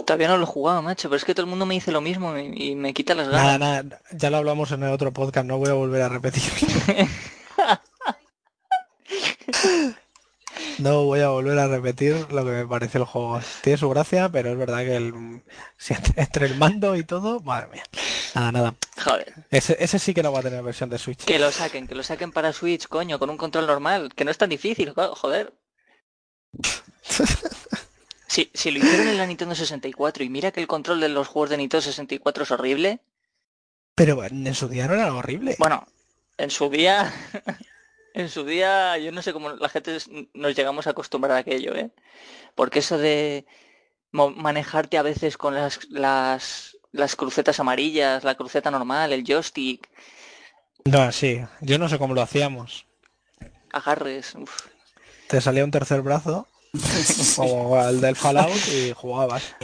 [0.07, 2.01] Todavía no lo he jugado, macho, pero es que todo el mundo me dice lo
[2.01, 3.59] mismo y, y me quita las ganas.
[3.59, 6.43] Nada, nada, ya lo hablamos en el otro podcast, no voy a volver a repetir.
[10.79, 13.41] No voy a volver a repetir lo que me parece el juego.
[13.63, 15.43] Tiene su gracia, pero es verdad que el,
[15.77, 17.83] si entre, entre el mando y todo, madre mía.
[18.35, 18.75] Nada, nada.
[19.05, 21.25] Joder, Ese, ese sí que no va a tener versión de Switch.
[21.25, 24.31] que lo saquen, que lo saquen para Switch, coño, con un control normal, que no
[24.31, 25.53] es tan difícil, jo- joder.
[28.27, 31.29] Si, si lo hicieron en la Nintendo 64 y mira que el control de los
[31.29, 33.01] juegos de Nintendo 64 es horrible,
[33.95, 35.55] Pero en su día no era horrible.
[35.59, 35.87] Bueno,
[36.39, 37.13] en su día,
[38.15, 39.97] en su día, yo no sé cómo la gente
[40.35, 41.91] nos llegamos a acostumbrar a aquello, ¿eh?
[42.55, 43.47] Porque eso de
[44.11, 49.89] manejarte a veces con las, las, las crucetas amarillas, la cruceta normal, el joystick,
[50.85, 51.41] No, sí.
[51.61, 52.87] Yo no sé cómo lo hacíamos.
[53.73, 54.67] agarres, uf.
[55.29, 56.47] Te salía un tercer brazo,
[57.37, 59.55] como el del Fallout, y jugabas.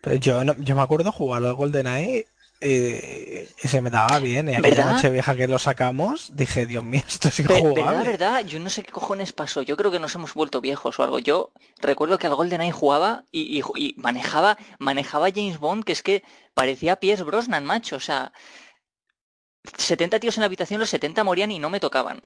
[0.00, 2.26] Pero yo, no- yo me acuerdo jugar al GoldenEye
[2.60, 4.48] y se me daba bien.
[4.48, 4.92] Y aquella ¿Verdad?
[4.94, 8.04] noche vieja que lo sacamos, dije, Dios mío, esto es Ve- ¿Verdad, injugable.
[8.10, 8.44] verdad?
[8.46, 9.62] Yo no sé qué cojones pasó.
[9.62, 11.18] Yo creo que nos hemos vuelto viejos o algo.
[11.18, 16.02] Yo recuerdo que al GoldenEye jugaba y, y- y manejaba, manejaba James Bond, que es
[16.02, 16.22] que
[16.54, 17.96] parecía Pierce Brosnan, macho.
[17.96, 18.32] O sea,
[19.76, 22.22] 70 tíos en la habitación, los 70 morían y no me tocaban.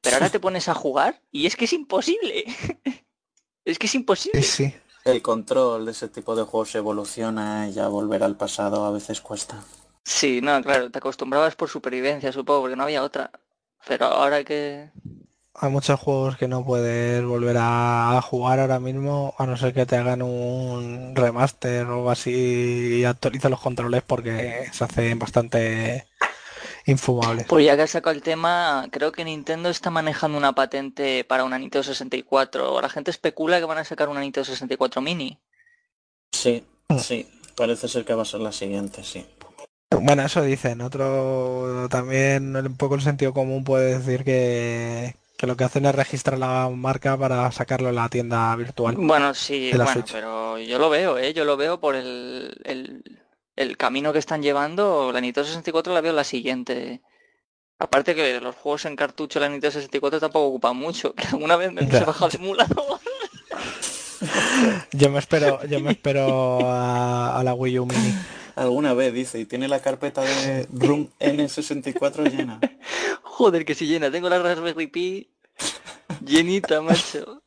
[0.00, 2.44] Pero ahora te pones a jugar y es que es imposible.
[3.64, 4.42] es que es imposible.
[4.42, 4.74] Sí, sí.
[5.04, 9.20] El control de ese tipo de juegos evoluciona y ya volver al pasado a veces
[9.20, 9.62] cuesta.
[10.04, 13.30] Sí, no, claro, te acostumbrabas por supervivencia, supongo, porque no había otra.
[13.86, 14.90] Pero ahora que...
[15.54, 19.74] Hay muchos juegos que no puedes volver a, a jugar ahora mismo, a no ser
[19.74, 25.18] que te hagan un remaster o algo así y actualizan los controles porque se hacen
[25.18, 26.06] bastante
[26.86, 27.46] infumables.
[27.46, 31.44] Pues ya que has sacado el tema, creo que Nintendo está manejando una patente para
[31.44, 32.80] una Nintendo 64.
[32.80, 35.38] La gente especula que van a sacar una Nintendo 64 Mini.
[36.32, 36.64] Sí,
[36.98, 39.26] sí, parece ser que va a ser la siguiente, sí.
[39.90, 40.80] Bueno, eso dicen.
[40.80, 45.94] Otro también, un poco el sentido común puede decir que, que lo que hacen es
[45.94, 48.94] registrar la marca para sacarlo en la tienda virtual.
[48.96, 50.12] Bueno, sí, bueno, Switch.
[50.12, 51.34] pero yo lo veo, ¿eh?
[51.34, 53.19] Yo lo veo por el, el,
[53.60, 55.12] el camino que están llevando.
[55.12, 57.02] La Nintendo 64 la veo la siguiente.
[57.78, 61.14] Aparte que los juegos en cartucho de la Nintendo 64 tampoco ocupan mucho.
[61.16, 63.00] Que alguna vez me puse bajar el emulador.
[64.92, 68.14] Yo me espero, yo me espero a, a la Wii U Mini.
[68.56, 72.60] Alguna vez dice, y tiene la carpeta de Room N64 llena.
[73.22, 74.10] Joder, que si llena.
[74.10, 75.30] Tengo la Raspberry Pi
[76.24, 77.42] llenita, macho.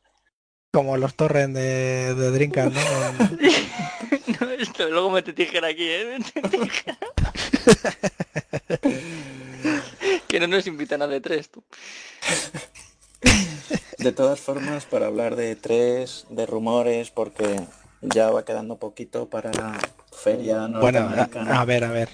[0.74, 2.80] Como los torrents de, de Dreamcast, ¿no?
[4.40, 6.18] No, esto, luego mete tijera aquí, ¿eh?
[6.18, 6.98] Mete tijera.
[10.26, 11.62] que no nos invitan a de tres, tú.
[13.98, 17.60] De todas formas, para hablar de tres, de rumores, porque
[18.00, 19.78] ya va quedando poquito para la
[20.10, 22.08] feria Bueno, a, a ver, a ver.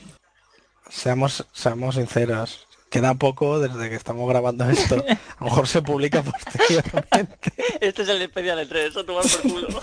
[0.90, 2.66] Seamos, seamos sinceros.
[2.90, 4.96] Queda poco desde que estamos grabando esto.
[4.96, 7.52] A lo mejor se publica posteriormente.
[7.80, 9.68] Este es el especial de tres, a tomar por culo.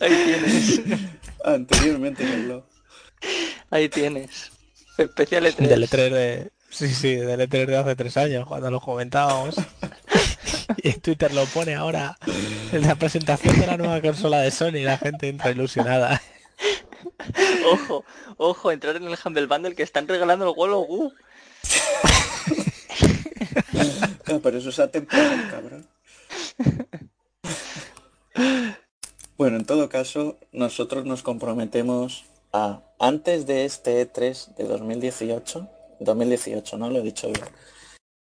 [0.00, 0.82] Ahí tienes.
[1.44, 2.64] Anteriormente en el blog.
[3.70, 4.52] Ahí tienes.
[4.98, 5.66] Especial E3.
[5.66, 6.50] Del E3 de...
[6.68, 9.56] Sí, sí, del E3 de hace tres años, cuando lo comentábamos.
[10.82, 12.16] Y en Twitter lo pone ahora
[12.72, 16.22] en la presentación de la nueva consola de Sony, la gente entra ilusionada.
[17.72, 18.04] Ojo,
[18.36, 21.12] ojo, entrar en el Humble Bundle que están regalando el Wall of.
[24.26, 25.88] Ah, pero eso es atemporal, cabrón.
[29.36, 35.68] Bueno, en todo caso, nosotros nos comprometemos a, antes de este E3 de 2018,
[36.00, 36.90] 2018, ¿no?
[36.90, 37.46] Lo he dicho bien.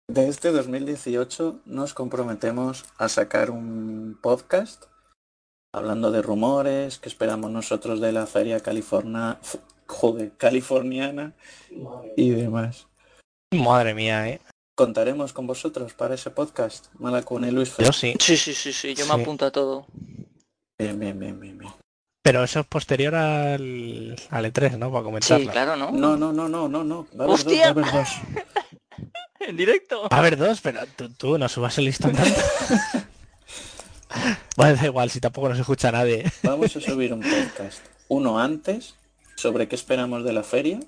[0.06, 4.84] De este 2018 nos comprometemos a sacar un podcast
[5.72, 9.38] hablando de rumores que esperamos nosotros de la feria California,
[9.86, 11.32] joder, californiana
[12.16, 12.86] y demás.
[13.54, 14.40] Madre mía, ¿eh?
[14.76, 17.86] Contaremos con vosotros para ese podcast, Malacune y Luis Fer.
[17.86, 18.14] Yo sí.
[18.20, 19.12] Sí, sí, sí, sí, yo Sí.
[19.12, 19.86] me apunto a todo.
[20.78, 21.72] Bien, bien, bien, bien, bien.
[22.22, 24.90] Pero eso es posterior al, al E3, ¿no?
[24.90, 25.50] Para Sí, comentarlo.
[25.50, 25.90] claro, ¿no?
[25.90, 27.06] No, no, no, no, no, no.
[27.18, 28.08] Va a haber dos, va a haber dos.
[29.40, 30.02] En directo.
[30.02, 32.38] Va a haber dos, pero tú, tú no subas el listón tanto.
[34.56, 36.24] bueno, da igual, si tampoco nos escucha nadie.
[36.42, 37.80] Vamos a subir un podcast.
[38.08, 38.94] Uno antes,
[39.36, 40.80] sobre qué esperamos de la feria,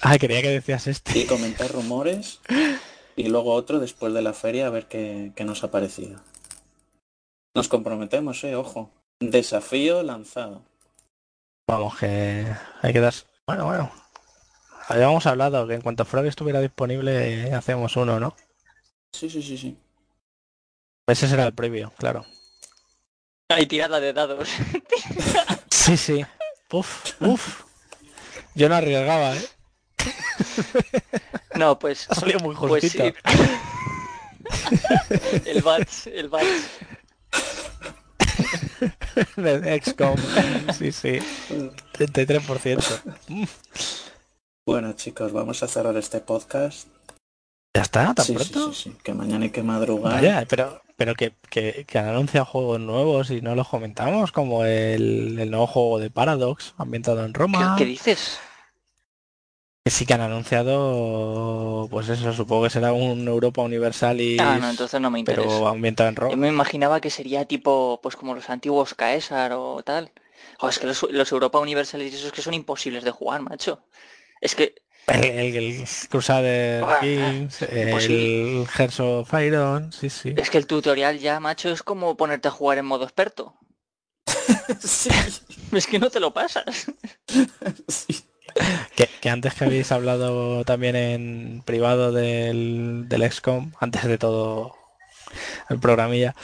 [0.00, 1.18] Ah, quería que decías este.
[1.18, 2.40] y comentar rumores.
[3.14, 6.20] Y luego otro después de la feria a ver qué, qué nos ha parecido.
[7.54, 8.90] Nos comprometemos, eh, ojo.
[9.20, 10.62] Desafío lanzado.
[11.68, 12.44] Vamos, que
[12.82, 13.14] hay que dar...
[13.46, 13.90] Bueno, bueno.
[14.88, 18.36] Habíamos hablado que en cuanto Frog estuviera disponible hacemos uno, ¿no?
[19.12, 19.76] Sí, sí, sí, sí.
[21.06, 22.26] Ese será el previo, claro.
[23.48, 24.48] Hay tirada de dados.
[25.70, 26.26] Sí, sí.
[26.72, 27.62] Uf, uf.
[28.56, 29.48] Yo no arriesgaba, ¿eh?
[31.54, 32.10] No, pues...
[32.10, 33.04] Ha salido muy Pues justito.
[33.04, 33.14] sí.
[35.46, 36.44] el batch, el batch.
[39.36, 40.16] De XCOM.
[40.76, 41.20] Sí, sí.
[41.92, 43.46] 33%.
[44.66, 46.88] Bueno, chicos, vamos a cerrar este podcast.
[47.76, 48.14] ¿Ya está?
[48.14, 48.60] ¿Tan Sí, pronto?
[48.60, 50.24] sí, sí, Que mañana hay que madrugar.
[50.24, 54.64] Vaya, pero, pero que, que, que han anunciado juegos nuevos y no los comentamos, como
[54.64, 57.74] el, el nuevo juego de Paradox, ambientado en ¿Qué, Roma.
[57.74, 58.38] qué dices?
[59.84, 64.68] Que sí que han anunciado, pues eso, supongo que será un Europa Universalis, Ah, no,
[64.70, 65.64] entonces no me interesa.
[65.64, 66.38] pero ambientado en Yo Roma.
[66.38, 70.12] me imaginaba que sería tipo, pues como los antiguos Caesar o tal.
[70.60, 73.84] Jo, es que los, los Europa Universalis esos que son imposibles de jugar, macho.
[74.40, 74.74] Es que,
[75.06, 80.34] El, el, el Crusader Ah, Kings, el Hearts of Iron, sí, sí.
[80.36, 83.54] es que el tutorial ya, macho, es como ponerte a jugar en modo experto.
[84.80, 85.10] sí,
[85.72, 86.86] Es que no te lo pasas.
[87.88, 88.24] sí.
[88.96, 94.74] Que, que antes que habéis hablado también en privado del, del XCOM, antes de todo
[95.68, 96.34] el programilla,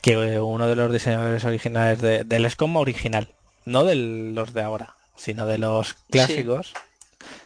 [0.00, 4.96] que uno de los diseñadores originales de- del XCOM original, no de los de ahora,
[5.16, 6.72] sino de los clásicos,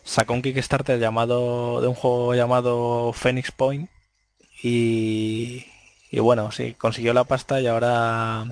[0.05, 3.89] sacó un Kickstarter llamado de un juego llamado Phoenix Point
[4.63, 5.67] y,
[6.11, 8.45] y bueno, sí, consiguió la pasta y ahora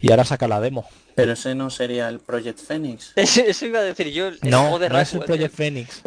[0.00, 0.86] y ahora saca la demo.
[1.14, 3.12] Pero ese no sería el Project Phoenix.
[3.16, 4.28] Eso, eso iba a decir yo.
[4.28, 6.02] El No, juego de no es el Project Phoenix.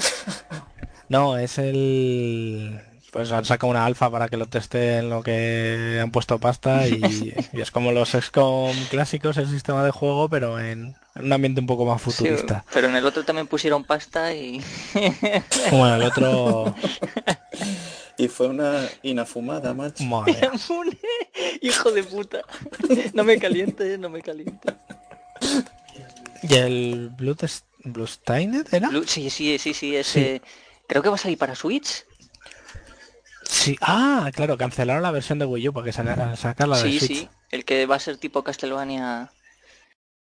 [1.09, 2.81] No, es el...
[3.11, 6.87] pues han sacado una alfa para que lo teste en lo que han puesto pasta
[6.87, 11.67] y, es como los XCOM clásicos, el sistema de juego, pero en, un ambiente un
[11.67, 12.65] poco más futurista.
[12.73, 14.61] pero en el otro también pusieron pasta y...
[15.71, 16.75] Bueno, el otro...
[18.19, 20.03] Y fue una inafumada, macho.
[21.61, 22.41] Hijo de puta.
[23.13, 24.73] No me caliente, no me caliente.
[26.41, 27.45] ¿Y el Blood,
[27.83, 28.89] Bloodstained era?
[29.05, 30.41] sí, sí, sí, sí, ese...
[30.87, 32.06] Creo que va a salir para Switch.
[33.49, 36.99] Sí, ah, claro, cancelaron la versión de Wii U para que saliera sacarla de sí,
[36.99, 37.19] Switch.
[37.19, 39.31] Sí, el que va a ser tipo Castlevania.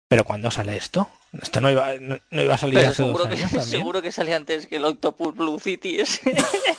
[0.08, 1.08] Pero ¿cuándo sale esto?
[1.40, 4.66] Esto no iba, no, iba a salir hace seguro dos que, Seguro que sale antes
[4.66, 6.20] que el Octopus Blue City ese.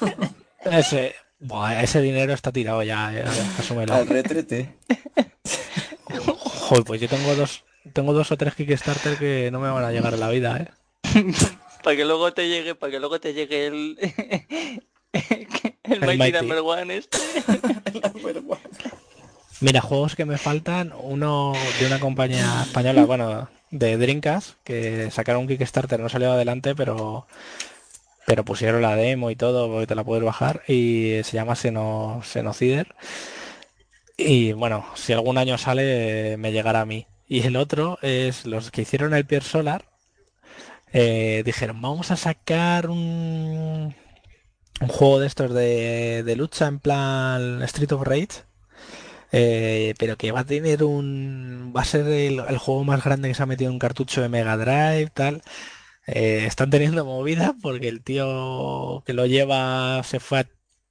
[0.63, 3.25] ese, buah, ese dinero está tirado ya, eh,
[3.59, 3.93] asúmelo.
[3.93, 4.77] Al retrete.
[6.19, 9.91] Joder, pues yo tengo dos, tengo dos o tres Kickstarter que no me van a
[9.91, 10.69] llegar a la vida, eh.
[11.83, 13.97] para que luego te llegue, para que luego te llegue el
[15.87, 17.17] el, Mighty, Number One este.
[19.61, 25.41] Mira, juegos que me faltan, uno de una compañía española, bueno, de Drinkas, que sacaron
[25.41, 27.25] un Kickstarter, no salió adelante, pero
[28.25, 32.21] pero pusieron la demo y todo, porque te la puedes bajar, y se llama Seno,
[32.23, 32.95] Senocider.
[34.17, 37.07] Y bueno, si algún año sale, me llegará a mí.
[37.27, 39.85] Y el otro es los que hicieron el Pier Solar.
[40.93, 43.95] Eh, dijeron, vamos a sacar un,
[44.81, 48.43] un juego de estos de, lucha en plan Street of Rage.
[49.31, 51.73] Eh, pero que va a tener un...
[51.75, 54.29] va a ser el, juego más grande que se ha metido en un cartucho de
[54.29, 55.41] Mega Drive, tal.
[56.07, 60.47] Eh, están teniendo movida porque el tío que lo lleva se fue a,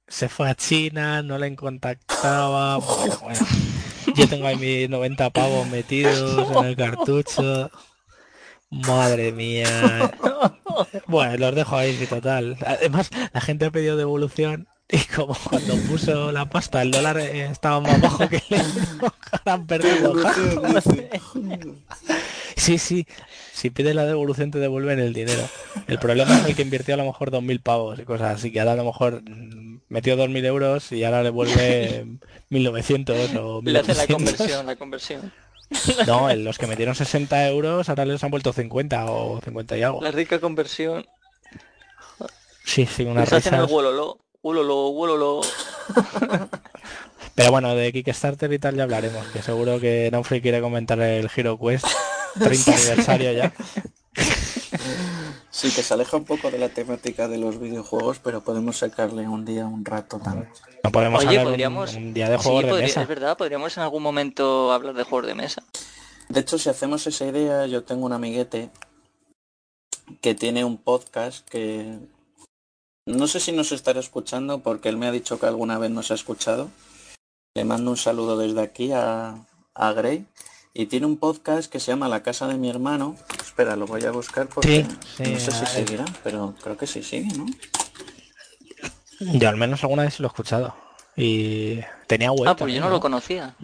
[0.07, 2.79] se fue a China, no le contactaba.
[4.15, 7.71] yo tengo ahí mis 90 pavos metidos en el cartucho.
[8.69, 10.11] Madre mía.
[11.07, 12.57] Bueno, los dejo ahí, sí, total.
[12.65, 17.45] Además, la gente ha pedido devolución y como cuando puso la pasta el dólar eh,
[17.45, 18.61] estaba más bajo que el
[19.45, 20.13] han perdido.
[22.55, 23.07] sí, sí.
[23.53, 25.47] Si pides la devolución te devuelven el dinero.
[25.87, 28.59] El problema es el que invirtió a lo mejor 2.000 pavos y cosas así, que
[28.59, 29.23] ahora a lo mejor
[29.87, 32.05] metió 2.000 euros y ahora le vuelve
[32.51, 33.71] 1.900 o 1.800.
[33.71, 35.31] Le hace la conversión, la conversión.
[36.07, 40.01] No, los que metieron 60 euros ahora les han vuelto 50 o 50 y algo.
[40.01, 41.05] La rica conversión.
[42.63, 43.47] Sí, sí, una risas.
[43.47, 45.41] el huelolo, huelolo,
[47.35, 51.29] Pero bueno, de Kickstarter y tal ya hablaremos, que seguro que Naufri quiere comentar el
[51.35, 51.85] Hero Quest
[52.39, 53.53] 30 aniversario ya.
[55.55, 59.25] Sí, que se aleja un poco de la temática de los videojuegos, pero podemos sacarle
[59.25, 60.49] un día, un rato también.
[60.83, 61.93] No podemos Oye, podríamos...
[61.93, 63.03] un, día de juegos de mesa.
[63.03, 65.63] Es verdad, podríamos en algún momento hablar de juegos de mesa.
[66.27, 68.69] De hecho, si hacemos esa idea, yo tengo un amiguete
[70.19, 71.99] que tiene un podcast que
[73.05, 76.11] no sé si nos estará escuchando porque él me ha dicho que alguna vez nos
[76.11, 76.69] ha escuchado.
[77.55, 79.37] Le mando un saludo desde aquí a,
[79.73, 80.25] a Gray
[80.77, 83.15] y tiene un podcast que se llama La casa de mi hermano.
[83.41, 87.33] Espera, lo voy a buscar porque no sé si seguirá, pero creo que sí sigue,
[87.37, 87.45] ¿no?
[89.39, 90.75] Yo al menos alguna vez lo he escuchado.
[91.15, 92.49] Y tenía web.
[92.49, 93.55] Ah, pues yo no, lo conocía.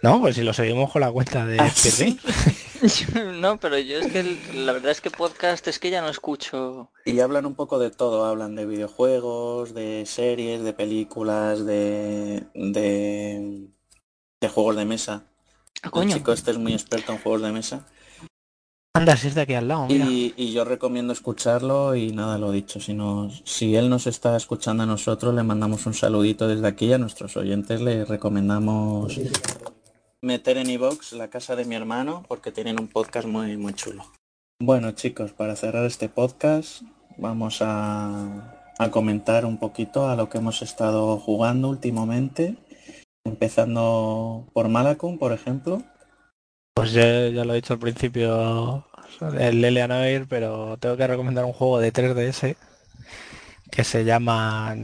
[0.00, 1.72] No, pues si lo seguimos con la cuenta de ¿Ah,
[3.34, 6.92] no, pero yo es que la verdad es que podcast es que ya no escucho.
[7.04, 13.74] Y hablan un poco de todo, hablan de videojuegos, de series, de películas, de, de
[14.40, 15.24] de juegos de mesa.
[15.82, 17.86] Ah, el chico este es muy experto en juegos de mesa.
[18.96, 19.88] Anda, si es de aquí al lado.
[19.90, 22.96] Y, yo recomiendo escucharlo y nada, lo dicho, si,
[23.44, 27.36] si él nos está escuchando a nosotros, le mandamos un saludito desde aquí a nuestros
[27.36, 29.18] oyentes, le recomendamos
[30.24, 34.04] meter en iVox la casa de mi hermano porque tienen un podcast muy, muy chulo.
[34.58, 36.82] Bueno chicos, para cerrar este podcast
[37.18, 42.56] vamos a, a comentar un poquito a lo que hemos estado jugando últimamente
[43.34, 45.82] Empezando por Malacum, por ejemplo.
[46.72, 48.86] Pues ya, ya, lo he dicho al principio,
[49.36, 52.56] el Noir, pero tengo que recomendar un juego de 3DS
[53.72, 54.76] que se llama,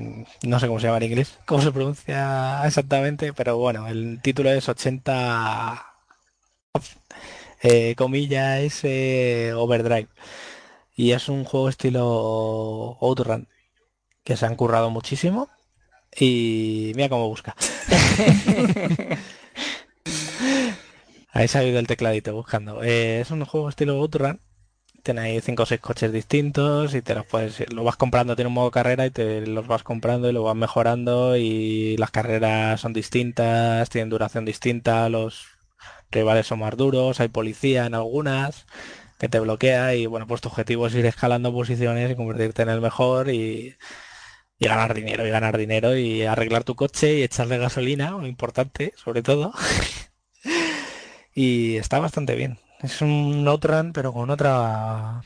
[0.43, 4.51] no sé cómo se llama en inglés, cómo se pronuncia exactamente, pero bueno, el título
[4.51, 5.87] es 80
[7.63, 8.83] eh, comillas
[9.55, 10.09] Overdrive
[10.97, 13.47] y es un juego estilo Outrun
[14.25, 15.49] que se han currado muchísimo
[16.17, 17.55] y mira cómo busca.
[21.33, 22.83] Ahí se ha ido el tecladito buscando.
[22.83, 24.41] Eh, es un juego estilo Outrun.
[25.03, 28.55] Tenéis cinco o seis coches distintos y te los puedes, lo vas comprando, tiene un
[28.55, 32.93] modo carrera y te los vas comprando y lo vas mejorando y las carreras son
[32.93, 35.47] distintas, tienen duración distinta, los
[36.11, 38.67] rivales son más duros, hay policía en algunas
[39.19, 42.69] que te bloquea y bueno, pues tu objetivo es ir escalando posiciones y convertirte en
[42.71, 43.77] el mejor y
[44.61, 48.93] y ganar dinero y ganar dinero y arreglar tu coche y echarle gasolina, muy importante,
[48.95, 49.55] sobre todo.
[51.35, 52.59] y está bastante bien.
[52.83, 55.23] Es un outrun, pero con otra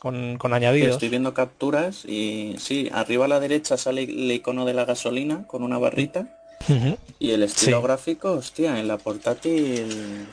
[0.00, 0.94] con, con añadidos.
[0.94, 5.46] Estoy viendo capturas y sí, arriba a la derecha sale el icono de la gasolina
[5.46, 6.28] con una barrita.
[7.20, 10.26] Y el estilo gráfico, hostia, en la portátil.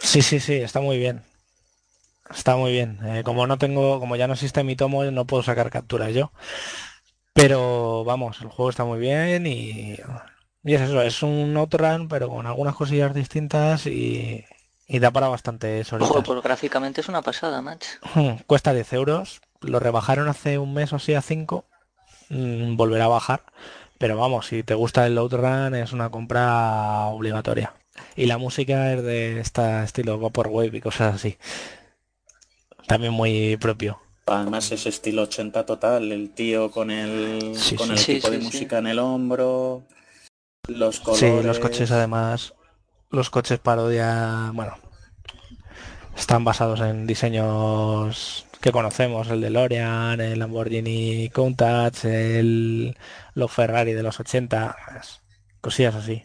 [0.00, 1.22] Sí, sí, sí, está muy bien.
[2.34, 2.98] Está muy bien.
[3.04, 6.32] Eh, como no tengo, como ya no existe mi tomo, no puedo sacar capturas yo.
[7.36, 9.94] Pero vamos, el juego está muy bien y,
[10.64, 14.42] y es eso, es un outrun, pero con algunas cosillas distintas y,
[14.88, 17.86] y da para bastante Ojo, pues gráficamente es una pasada, match.
[18.14, 19.42] Hmm, cuesta 10 euros.
[19.60, 21.66] Lo rebajaron hace un mes o así a 5.
[22.30, 23.44] Mm, volverá a bajar.
[23.98, 27.74] Pero vamos, si te gusta el Outrun es una compra obligatoria.
[28.16, 31.36] Y la música es de este estilo Vaporwave y cosas así.
[32.86, 34.00] También muy propio.
[34.26, 38.88] Además es estilo 80 total, el tío con el, con el equipo de música en
[38.88, 39.84] el hombro,
[40.68, 41.40] los colores.
[41.40, 42.54] Sí, los coches además
[43.10, 44.74] los coches parodia, bueno,
[46.16, 52.96] están basados en diseños que conocemos, el de Lorian, el Lamborghini Countach, el
[53.34, 54.76] los Ferrari de los 80,
[55.60, 56.24] cosillas así.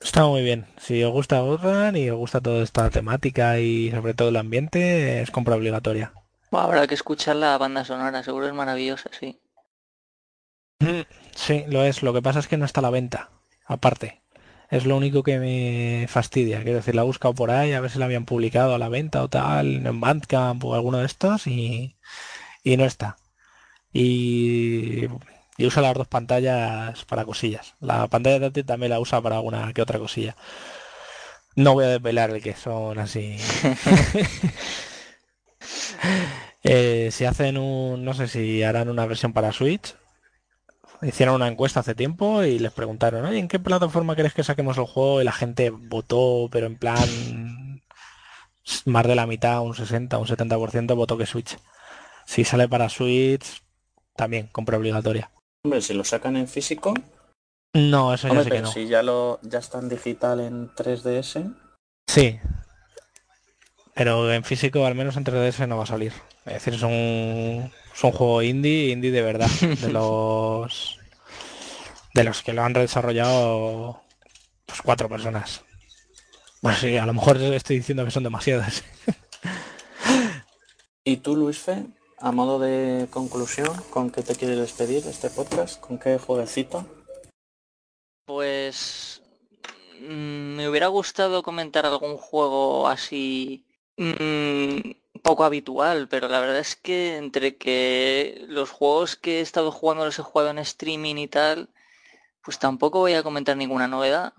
[0.00, 0.66] Está muy bien.
[0.78, 5.20] Si os gusta Outrun y os gusta toda esta temática y sobre todo el ambiente,
[5.20, 6.12] es compra obligatoria.
[6.50, 9.38] habrá que escuchar la banda sonora, seguro es maravillosa, sí.
[10.80, 11.02] Mm,
[11.34, 12.02] sí, lo es.
[12.02, 13.30] Lo que pasa es que no está a la venta,
[13.66, 14.22] aparte.
[14.70, 16.62] Es lo único que me fastidia.
[16.62, 18.88] Quiero decir, la he buscado por ahí a ver si la habían publicado a la
[18.88, 21.96] venta o tal, en Bandcamp o alguno de estos y,
[22.64, 23.16] y no está.
[23.92, 25.08] Y,
[25.60, 27.74] y, usa las dos pantallas para cosillas.
[27.80, 30.36] La pantalla de táctil también la usa para alguna que otra cosilla.
[31.56, 33.36] No voy a desvelar el que son así.
[36.62, 39.94] eh, si hacen un, no sé si harán una versión para Switch
[41.02, 44.76] hicieron una encuesta hace tiempo y les preguntaron, oye, ¿en qué plataforma crees que saquemos
[44.78, 45.20] el juego?
[45.20, 47.82] Y la gente votó, pero en plan
[48.84, 51.56] más de la mitad, un 60, un 70% votó que Switch.
[52.26, 53.62] Si sale para Switch,
[54.16, 55.30] también compra obligatoria.
[55.64, 56.94] Hombre, si lo sacan en físico.
[57.74, 58.72] No, eso ya sé que no.
[58.72, 61.54] Si ya lo ya está en digital en 3DS.
[62.06, 62.40] Sí.
[63.94, 66.12] Pero en físico, al menos en 3DS no va a salir.
[66.46, 70.98] Es decir, es un es un juego indie, indie de verdad, de los
[72.14, 74.02] de los que lo han desarrollado
[74.66, 75.62] pues cuatro personas.
[76.62, 78.84] Bueno, sí, a lo mejor estoy diciendo que son demasiadas.
[81.04, 81.86] ¿Y tú, Luis Fe,
[82.20, 85.80] a modo de conclusión, con qué te quieres despedir de este podcast?
[85.80, 86.84] ¿Con qué jueguecito?
[88.26, 89.22] Pues
[90.00, 93.64] mm, me hubiera gustado comentar algún juego así
[93.96, 94.92] mm,
[95.22, 100.04] poco habitual, pero la verdad es que entre que los juegos que he estado jugando
[100.04, 101.70] los he jugado en streaming y tal,
[102.42, 104.34] pues tampoco voy a comentar ninguna novedad.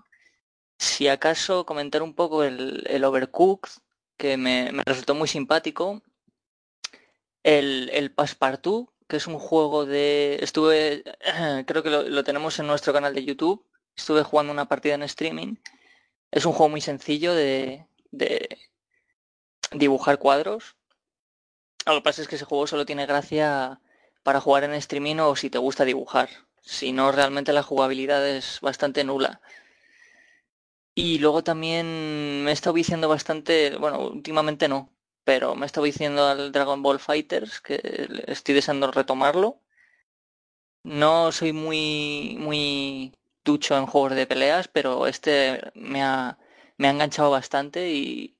[0.78, 3.70] Si acaso comentar un poco el, el Overcooked,
[4.16, 6.00] que me, resultó muy simpático.
[7.42, 10.38] El, el Passepartout, que es un juego de...
[10.40, 11.04] Estuve,
[11.66, 13.64] creo que lo, tenemos en nuestro canal de YouTube.
[13.96, 15.56] Estuve jugando una partida en streaming.
[16.30, 18.58] Es un juego muy sencillo de, de
[19.72, 20.76] dibujar cuadros.
[21.86, 23.80] Lo que pasa es que ese juego solo tiene gracia
[24.22, 26.30] para jugar en streaming o si te gusta dibujar.
[26.62, 29.40] Si no, realmente la jugabilidad es bastante nula.
[30.94, 34.90] Y luego también me he estado diciendo bastante, bueno, últimamente no,
[35.24, 37.80] pero me he estado diciendo al Dragon Ball Fighters que
[38.26, 39.60] estoy deseando retomarlo.
[40.84, 43.14] No soy muy muy
[43.44, 46.38] ducho en juegos de peleas, pero este me ha,
[46.78, 48.36] me ha enganchado bastante y,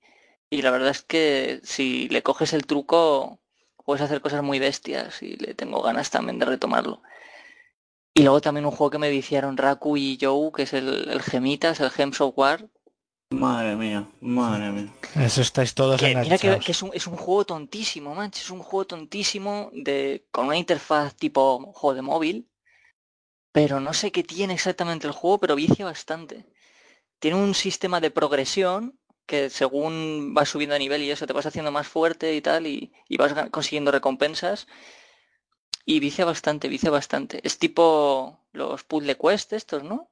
[0.50, 3.40] y la verdad es que si le coges el truco,
[3.84, 7.02] puedes hacer cosas muy bestias y le tengo ganas también de retomarlo.
[8.14, 11.22] Y luego también un juego que me viciaron Raku y Joe, que es el, el
[11.22, 12.68] Gemitas, el Gems of War.
[13.32, 14.92] Madre mía, madre mía.
[15.16, 18.44] Eso estáis todos que, Mira que, es, un, es, un, juego tontísimo, manches.
[18.44, 22.48] Es un juego tontísimo de, con una interfaz tipo juego de móvil.
[23.52, 26.46] Pero no sé qué tiene exactamente el juego, pero vicia bastante.
[27.18, 31.46] Tiene un sistema de progresión que según vas subiendo de nivel y eso te vas
[31.46, 34.66] haciendo más fuerte y tal y, vas consiguiendo recompensas
[35.84, 37.40] y vicia bastante, vicia bastante.
[37.44, 40.10] Es tipo los puzzle quest estos, ¿no?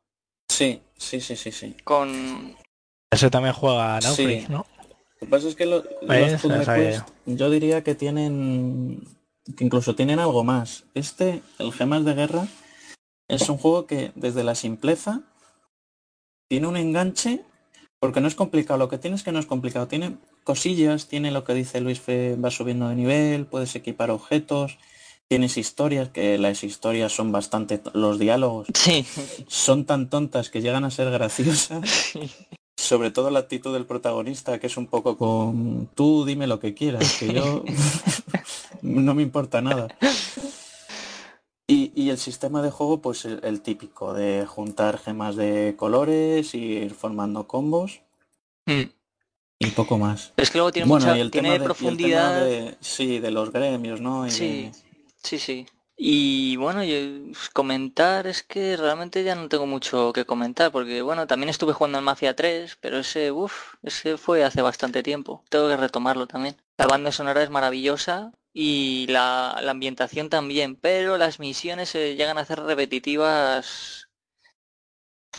[0.49, 1.77] Sí, sí, sí, sí, sí.
[1.85, 2.57] Con...
[3.11, 4.67] Ese también juega Naufrag, ¿no?
[5.21, 9.03] Lo que pasa es que los puzzle quest yo diría que tienen...
[9.57, 10.85] que incluso tienen algo más.
[10.95, 12.47] Este, el Gemas de Guerra,
[13.29, 15.23] es un juego que desde la simpleza
[16.49, 17.45] tiene un enganche
[18.01, 19.87] porque no es complicado, lo que tiene es que no es complicado.
[19.87, 24.79] Tiene cosillas, tiene lo que dice Luis Fe, va subiendo de nivel, puedes equipar objetos,
[25.31, 27.81] Tienes historias, que las historias son bastante...
[27.95, 29.07] Los diálogos Sí.
[29.47, 32.15] son tan tontas que llegan a ser graciosas.
[32.91, 35.89] Sobre todo la actitud del protagonista, que es un poco con...
[35.95, 37.63] Tú dime lo que quieras, que yo...
[38.83, 39.87] no me importa nada.
[41.69, 46.53] Y, y el sistema de juego, pues el, el típico, de juntar gemas de colores,
[46.55, 48.01] ir formando combos
[48.67, 48.91] Mm.
[49.61, 50.33] y poco más.
[50.37, 52.45] Es que luego tiene Bueno, mucha y el tiene tema de, y el tema profundidad.
[52.45, 54.27] de- sí, de los gremios, ¿no?
[54.27, 54.73] Y Sí, de-
[55.23, 55.67] sí, sí.
[56.03, 56.97] Y bueno, yo,
[57.27, 61.75] pues, comentar es que realmente ya no tengo mucho que comentar, porque bueno, también estuve
[61.75, 65.45] jugando al Mafia 3, pero ese, uff, ese fue hace bastante tiempo.
[65.51, 66.57] Tengo que retomarlo también.
[66.79, 72.39] La banda sonora es maravillosa y la, la ambientación también, pero las misiones se llegan
[72.39, 74.09] a hacer repetitivas,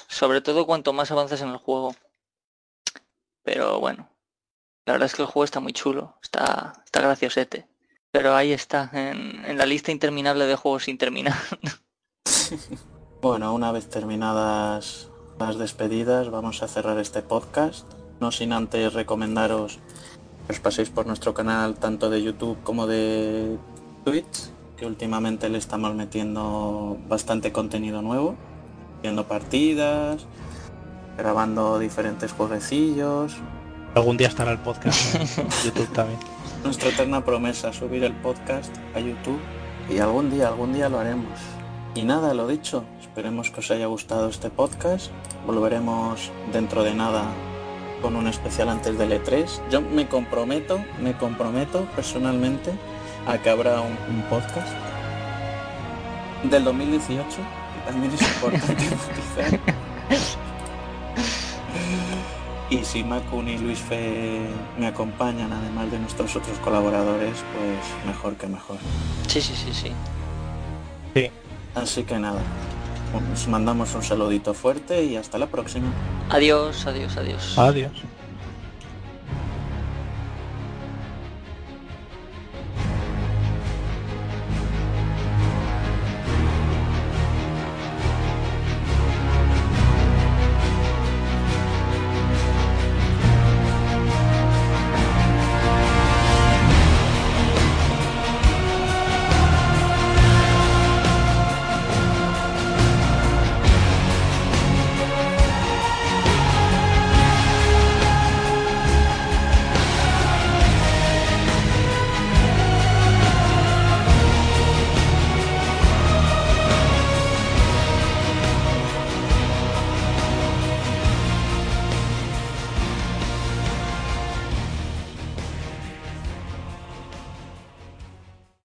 [0.07, 1.95] sobre todo cuanto más avanzas en el juego.
[3.43, 4.09] Pero bueno,
[4.85, 7.70] la verdad es que el juego está muy chulo, está, está graciosete.
[8.11, 11.35] Pero ahí está, en, en la lista interminable de juegos sin terminar.
[13.21, 15.09] Bueno, una vez terminadas
[15.39, 17.85] las despedidas, vamos a cerrar este podcast.
[18.19, 19.79] No sin antes recomendaros
[20.47, 23.57] que os paséis por nuestro canal tanto de YouTube como de
[24.05, 28.35] Twitch, que últimamente le estamos metiendo bastante contenido nuevo,
[29.03, 30.25] viendo partidas,
[31.15, 33.35] grabando diferentes jueguecillos.
[33.93, 36.19] Algún día estará el podcast en YouTube también.
[36.63, 39.39] Nuestra eterna promesa, subir el podcast a YouTube
[39.89, 41.39] y algún día, algún día lo haremos.
[41.95, 45.11] Y nada, lo dicho, esperemos que os haya gustado este podcast.
[45.47, 47.23] Volveremos dentro de nada
[48.01, 49.69] con un especial antes del E3.
[49.71, 52.71] Yo me comprometo, me comprometo personalmente
[53.25, 54.71] a que habrá un, un podcast
[56.43, 57.25] del 2018.
[57.27, 58.75] que También es importante.
[62.72, 64.39] Y si Macun y Luis Fe
[64.80, 68.77] me acompañan, además de nuestros otros colaboradores, pues mejor que mejor.
[69.27, 69.91] Sí, sí, sí, sí.
[71.14, 71.30] Sí.
[71.76, 72.39] Así que nada,
[73.34, 75.91] os mandamos un saludito fuerte y hasta la próxima.
[76.30, 77.57] Adiós, adiós, adiós.
[77.57, 77.91] Adiós.